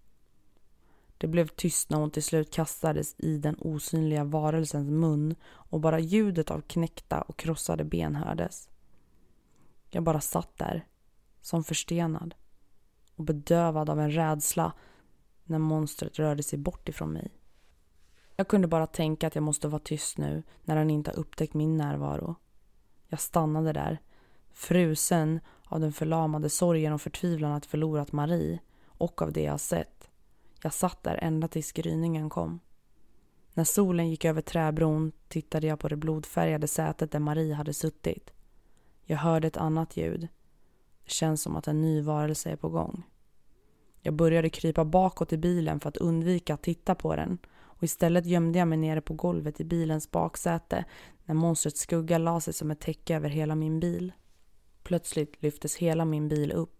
Det 1.19 1.27
blev 1.27 1.49
tyst 1.49 1.91
när 1.91 1.99
hon 1.99 2.11
till 2.11 2.23
slut 2.23 2.53
kastades 2.53 3.15
i 3.19 3.39
den 3.39 3.57
osynliga 3.59 4.25
varelsens 4.25 4.91
mun 4.91 5.35
och 5.47 5.81
bara 5.81 5.99
ljudet 5.99 6.51
av 6.51 6.61
knäckta 6.61 7.23
och 7.23 7.37
krossade 7.37 7.85
ben 7.85 8.15
hördes. 8.15 8.69
Jag 9.91 10.03
bara 10.03 10.21
satt 10.21 10.59
där, 10.59 10.87
som 11.41 11.65
förstenad 11.65 12.35
och 13.17 13.25
bedövad 13.25 13.91
av 13.91 14.01
en 14.01 14.11
rädsla 14.11 14.73
när 15.45 15.59
monstret 15.59 16.19
rörde 16.19 16.43
sig 16.43 16.59
bort 16.59 16.89
ifrån 16.89 17.13
mig. 17.13 17.31
Jag 18.37 18.49
kunde 18.49 18.69
bara 18.69 18.87
tänka 18.87 19.27
att 19.27 19.35
jag 19.35 19.45
måste 19.45 19.69
vara 19.69 19.83
tyst 19.83 20.19
nu 20.19 20.43
när 20.65 20.77
han 20.77 20.91
inte 20.91 21.11
har 21.11 21.19
upptäckt 21.19 21.55
min 21.55 21.77
närvaro. 21.77 22.35
Jag 23.09 23.21
stannade 23.21 23.73
där, 23.73 23.99
frusen 24.53 25.41
av 25.65 25.81
den 25.81 25.93
förlamade 25.93 26.51
sorgen 26.51 26.93
och 26.93 27.03
förtvivlan 27.03 27.53
att 27.53 27.67
förlorat 27.67 28.13
Marie 28.13 28.59
och 28.87 29.23
av 29.23 29.33
det 29.33 29.43
jag 29.43 29.61
sett. 29.61 29.96
Jag 30.63 30.75
satt 30.75 31.03
där 31.03 31.19
ända 31.23 31.49
tills 31.49 31.73
gryningen 31.73 32.31
kom. 32.31 32.61
När 33.55 33.65
solen 33.65 34.11
gick 34.11 34.25
över 34.25 34.43
träbron 34.43 35.13
tittade 35.29 35.67
jag 35.67 35.79
på 35.79 35.89
det 35.89 35.97
blodfärgade 35.97 36.69
sätet 36.69 37.11
där 37.11 37.19
Marie 37.19 37.55
hade 37.55 37.75
suttit. 37.75 38.31
Jag 39.05 39.17
hörde 39.17 39.47
ett 39.47 39.57
annat 39.57 39.97
ljud. 39.97 40.29
Det 41.05 41.11
känns 41.11 41.43
som 41.43 41.57
att 41.57 41.69
en 41.69 41.81
ny 41.81 42.03
varelse 42.03 42.51
är 42.51 42.57
på 42.57 42.69
gång. 42.69 43.03
Jag 44.01 44.15
började 44.15 44.51
krypa 44.51 44.85
bakåt 44.85 45.33
i 45.33 45.37
bilen 45.37 45.81
för 45.81 45.89
att 45.89 45.97
undvika 45.97 46.55
att 46.55 46.63
titta 46.63 46.95
på 46.95 47.17
den 47.17 47.39
och 47.77 47.83
istället 47.83 48.27
gömde 48.27 48.59
jag 48.59 48.69
mig 48.69 48.79
nere 48.79 49.01
på 49.01 49.15
golvet 49.15 49.61
i 49.61 49.65
bilens 49.65 50.11
baksäte 50.11 50.85
när 51.25 51.35
monstrets 51.35 51.81
skugga 51.81 52.19
la 52.19 52.41
sig 52.41 52.55
som 52.55 52.71
ett 52.71 52.81
täcke 52.81 53.17
över 53.17 53.29
hela 53.29 53.55
min 53.55 53.81
bil. 53.81 54.13
Plötsligt 54.83 55.43
lyftes 55.43 55.77
hela 55.77 56.05
min 56.05 56.29
bil 56.29 56.53
upp. 56.53 56.76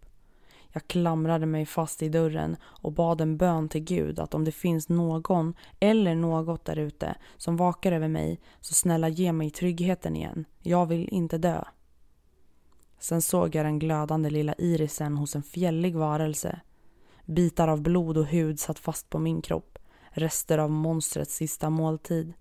Jag 0.71 0.87
klamrade 0.87 1.45
mig 1.45 1.65
fast 1.65 2.03
i 2.03 2.09
dörren 2.09 2.57
och 2.63 2.91
bad 2.91 3.21
en 3.21 3.37
bön 3.37 3.69
till 3.69 3.83
Gud 3.83 4.19
att 4.19 4.33
om 4.33 4.43
det 4.45 4.51
finns 4.51 4.89
någon 4.89 5.53
eller 5.79 6.15
något 6.15 6.65
där 6.65 6.79
ute 6.79 7.15
som 7.37 7.57
vakar 7.57 7.91
över 7.91 8.07
mig 8.07 8.39
så 8.61 8.73
snälla 8.73 9.09
ge 9.09 9.31
mig 9.31 9.49
tryggheten 9.49 10.15
igen. 10.15 10.45
Jag 10.61 10.85
vill 10.85 11.09
inte 11.09 11.37
dö. 11.37 11.63
Sen 12.99 13.21
såg 13.21 13.55
jag 13.55 13.65
den 13.65 13.79
glödande 13.79 14.29
lilla 14.29 14.53
irisen 14.57 15.17
hos 15.17 15.35
en 15.35 15.43
fjällig 15.43 15.95
varelse. 15.95 16.59
Bitar 17.25 17.67
av 17.67 17.81
blod 17.81 18.17
och 18.17 18.25
hud 18.25 18.59
satt 18.59 18.79
fast 18.79 19.09
på 19.09 19.19
min 19.19 19.41
kropp. 19.41 19.79
Rester 20.09 20.57
av 20.57 20.71
monstrets 20.71 21.35
sista 21.35 21.69
måltid. 21.69 22.33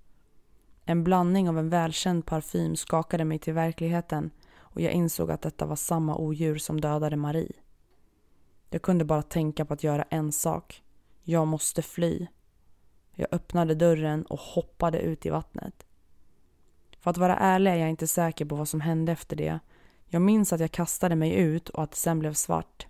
En 0.84 1.04
blandning 1.04 1.48
av 1.48 1.58
en 1.58 1.68
välkänd 1.68 2.26
parfym 2.26 2.76
skakade 2.76 3.24
mig 3.24 3.38
till 3.38 3.54
verkligheten 3.54 4.30
och 4.58 4.80
jag 4.80 4.92
insåg 4.92 5.30
att 5.30 5.42
detta 5.42 5.66
var 5.66 5.76
samma 5.76 6.16
odjur 6.16 6.56
som 6.56 6.80
dödade 6.80 7.16
Marie. 7.16 7.52
Jag 8.76 8.82
kunde 8.82 9.04
bara 9.04 9.22
tänka 9.22 9.64
på 9.64 9.74
att 9.74 9.84
göra 9.84 10.02
en 10.02 10.32
sak. 10.32 10.82
Jag 11.22 11.46
måste 11.46 11.82
fly. 11.82 12.26
Jag 13.14 13.28
öppnade 13.32 13.74
dörren 13.74 14.22
och 14.26 14.38
hoppade 14.38 14.98
ut 14.98 15.26
i 15.26 15.30
vattnet. 15.30 15.86
För 17.00 17.10
att 17.10 17.16
vara 17.16 17.36
ärlig 17.36 17.70
är 17.70 17.76
jag 17.76 17.90
inte 17.90 18.06
säker 18.06 18.44
på 18.44 18.54
vad 18.54 18.68
som 18.68 18.80
hände 18.80 19.12
efter 19.12 19.36
det 19.36 19.58
jag 20.06 20.22
minns 20.22 20.52
att 20.52 20.60
jag 20.60 20.72
kastade 20.72 21.16
mig 21.16 21.34
ut 21.34 21.68
och 21.68 21.82
att 21.82 21.90
det 21.90 21.96
sen 21.96 22.18
blev 22.18 22.34
svart. 22.34 22.86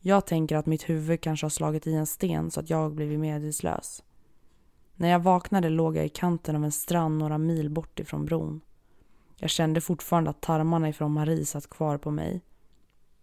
Jag 0.00 0.26
tänker 0.26 0.56
att 0.56 0.66
mitt 0.66 0.88
huvud 0.88 1.20
kanske 1.20 1.44
har 1.44 1.50
slagit 1.50 1.86
i 1.86 1.94
en 1.94 2.06
sten 2.06 2.50
så 2.50 2.60
att 2.60 2.70
jag 2.70 2.94
blivit 2.94 3.20
medvetslös. 3.20 4.02
När 4.94 5.08
jag 5.08 5.20
vaknade 5.20 5.68
låg 5.68 5.96
jag 5.96 6.06
i 6.06 6.08
kanten 6.08 6.56
av 6.56 6.64
en 6.64 6.72
strand 6.72 7.18
några 7.18 7.38
mil 7.38 7.70
bort 7.70 8.00
ifrån 8.00 8.24
bron. 8.24 8.60
Jag 9.36 9.50
kände 9.50 9.80
fortfarande 9.80 10.30
att 10.30 10.40
tarmarna 10.40 10.88
ifrån 10.88 11.12
Marie 11.12 11.46
satt 11.46 11.70
kvar 11.70 11.98
på 11.98 12.10
mig. 12.10 12.40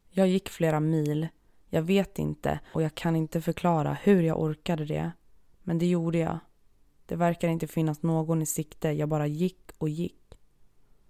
Jag 0.09 0.27
gick 0.27 0.49
flera 0.49 0.79
mil. 0.79 1.27
Jag 1.69 1.81
vet 1.81 2.19
inte 2.19 2.59
och 2.73 2.81
jag 2.81 2.95
kan 2.95 3.15
inte 3.15 3.41
förklara 3.41 3.97
hur 4.03 4.23
jag 4.23 4.41
orkade 4.41 4.85
det. 4.85 5.11
Men 5.63 5.77
det 5.77 5.85
gjorde 5.85 6.17
jag. 6.17 6.39
Det 7.05 7.15
verkar 7.15 7.47
inte 7.47 7.67
finnas 7.67 8.03
någon 8.03 8.41
i 8.41 8.45
sikte. 8.45 8.89
Jag 8.89 9.09
bara 9.09 9.27
gick 9.27 9.71
och 9.77 9.89
gick. 9.89 10.15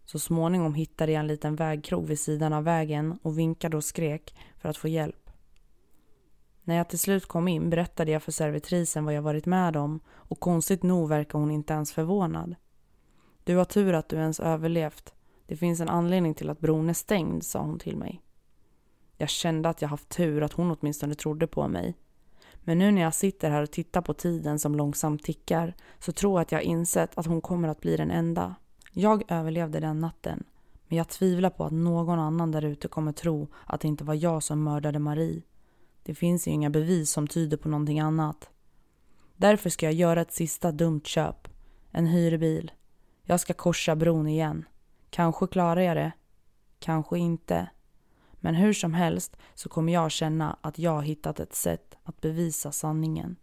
Så 0.06 0.19
småningom 0.19 0.74
hittade 0.74 1.12
jag 1.12 1.19
en 1.19 1.28
liten 1.28 1.56
vägkrog 1.56 2.06
vid 2.06 2.19
sidan 2.19 2.54
av 2.54 2.63
vägen 2.63 3.19
och 3.22 3.39
vinkade 3.39 3.78
och 3.78 3.84
skrek 3.84 4.36
för 4.58 4.69
att 4.69 4.78
få 4.78 4.88
hjälp. 4.88 5.30
När 6.63 6.76
jag 6.76 6.89
till 6.89 7.00
slut 7.00 7.26
kom 7.26 7.48
in 7.48 7.69
berättade 7.69 8.12
jag 8.12 8.24
för 8.24 8.32
servitrisen 8.32 9.06
vad 9.06 9.13
jag 9.13 9.22
varit 9.22 9.45
med 9.45 9.78
om 9.78 10.00
och 10.10 10.39
konstigt 10.39 10.84
nog 10.84 11.10
verkar 11.10 11.39
hon 11.39 11.52
inte 11.52 11.74
ens 11.74 11.91
förvånad. 11.91 12.56
Du 13.43 13.56
har 13.56 13.65
tur 13.65 13.93
att 13.93 14.10
du 14.10 14.15
ens 14.15 14.39
överlevt. 14.39 15.13
Det 15.45 15.56
finns 15.56 15.80
en 15.80 15.89
anledning 15.89 16.34
till 16.34 16.50
att 16.50 16.60
bron 16.60 16.89
är 16.89 16.93
stängd, 16.93 17.43
sa 17.43 17.60
hon 17.62 17.80
till 17.80 17.98
mig. 17.98 18.22
Jag 19.22 19.30
kände 19.30 19.70
att 19.70 19.82
jag 19.82 19.90
haft 19.90 20.10
tur 20.10 20.44
att 20.44 20.54
hon 20.54 20.78
åtminstone 20.80 21.16
trodde 21.16 21.48
på 21.48 21.68
mig. 21.68 21.96
Men 22.60 22.78
nu 22.78 22.92
när 22.92 23.02
jag 23.02 23.14
sitter 23.14 23.50
här 23.50 23.62
och 23.62 23.72
tittar 23.72 24.02
på 24.02 24.14
tiden 24.14 24.60
som 24.60 24.76
långsamt 24.76 25.24
tickar 25.24 25.76
så 26.00 26.12
tror 26.12 26.34
jag 26.34 26.42
att 26.42 26.52
jag 26.52 26.64
insett 26.64 27.18
att 27.18 27.26
hon 27.26 27.42
kommer 27.42 27.68
att 27.68 27.82
bli 27.82 27.98
den 27.98 28.12
enda. 28.12 28.56
Jag 28.92 29.32
överlevde 29.32 29.80
den 29.80 30.00
natten, 30.00 30.44
men 30.88 30.98
jag 30.98 31.08
tvivlar 31.08 31.50
på 31.50 31.66
att 31.66 31.72
någon 31.72 32.20
annan 32.20 32.52
där 32.52 32.66
ute 32.66 32.88
kommer 32.88 33.12
tro 33.12 33.48
att 33.66 33.82
det 33.82 33.88
inte 33.88 34.04
var 34.04 34.14
jag 34.14 34.44
som 34.44 34.64
mördade 34.64 35.00
Marie. 35.00 35.42
Det 36.04 36.16
finns 36.16 36.48
ju 36.48 36.52
inga 36.52 36.70
bevis 36.70 37.12
som 37.12 37.28
tyder 37.28 37.58
på 37.58 37.70
någonting 37.70 38.00
annat. 38.00 38.50
Därför 39.36 39.70
ska 39.70 39.86
jag 39.86 39.94
göra 39.94 40.22
ett 40.22 40.34
sista 40.34 40.72
dumt 40.72 41.02
köp. 41.06 41.48
En 41.92 42.06
hyrbil. 42.06 42.72
Jag 43.24 43.40
ska 43.40 43.54
korsa 43.54 43.96
bron 43.96 44.28
igen. 44.28 44.66
Kanske 45.10 45.48
klarar 45.48 45.82
jag 45.82 45.98
det. 45.98 46.12
Kanske 46.80 47.20
inte. 47.20 47.70
Men 48.39 48.56
hur 48.56 48.73
som 48.73 48.93
helst 48.93 49.38
så 49.56 49.69
kommer 49.69 49.93
jag 49.93 50.12
känna 50.12 50.58
att 50.62 50.80
jag 50.80 50.91
har 50.91 51.02
hittat 51.02 51.39
ett 51.39 51.56
sätt 51.56 51.97
att 52.04 52.21
bevisa 52.21 52.71
sanningen. 52.71 53.36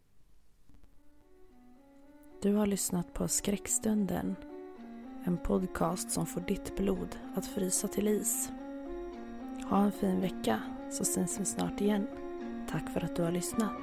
Du 2.43 2.55
har 2.55 2.67
lyssnat 2.67 3.15
på 3.15 3.29
Skräckstunden 3.29 4.37
en 5.27 5.37
podcast 5.37 6.11
som 6.11 6.27
får 6.27 6.41
ditt 6.41 6.77
blod 6.77 7.17
att 7.35 7.47
frysa 7.47 7.89
till 7.89 8.09
is. 8.09 8.51
Ha 9.69 9.85
en 9.85 9.93
fin 9.93 10.21
vecka 10.21 10.63
så 10.91 11.05
syns 11.05 11.41
vi 11.41 11.45
snart 11.45 11.81
igen. 11.81 12.07
Tack 12.71 12.91
för 12.91 13.05
att 13.05 13.17
du 13.17 13.23
har 13.23 13.33
lyssnat. 13.33 13.83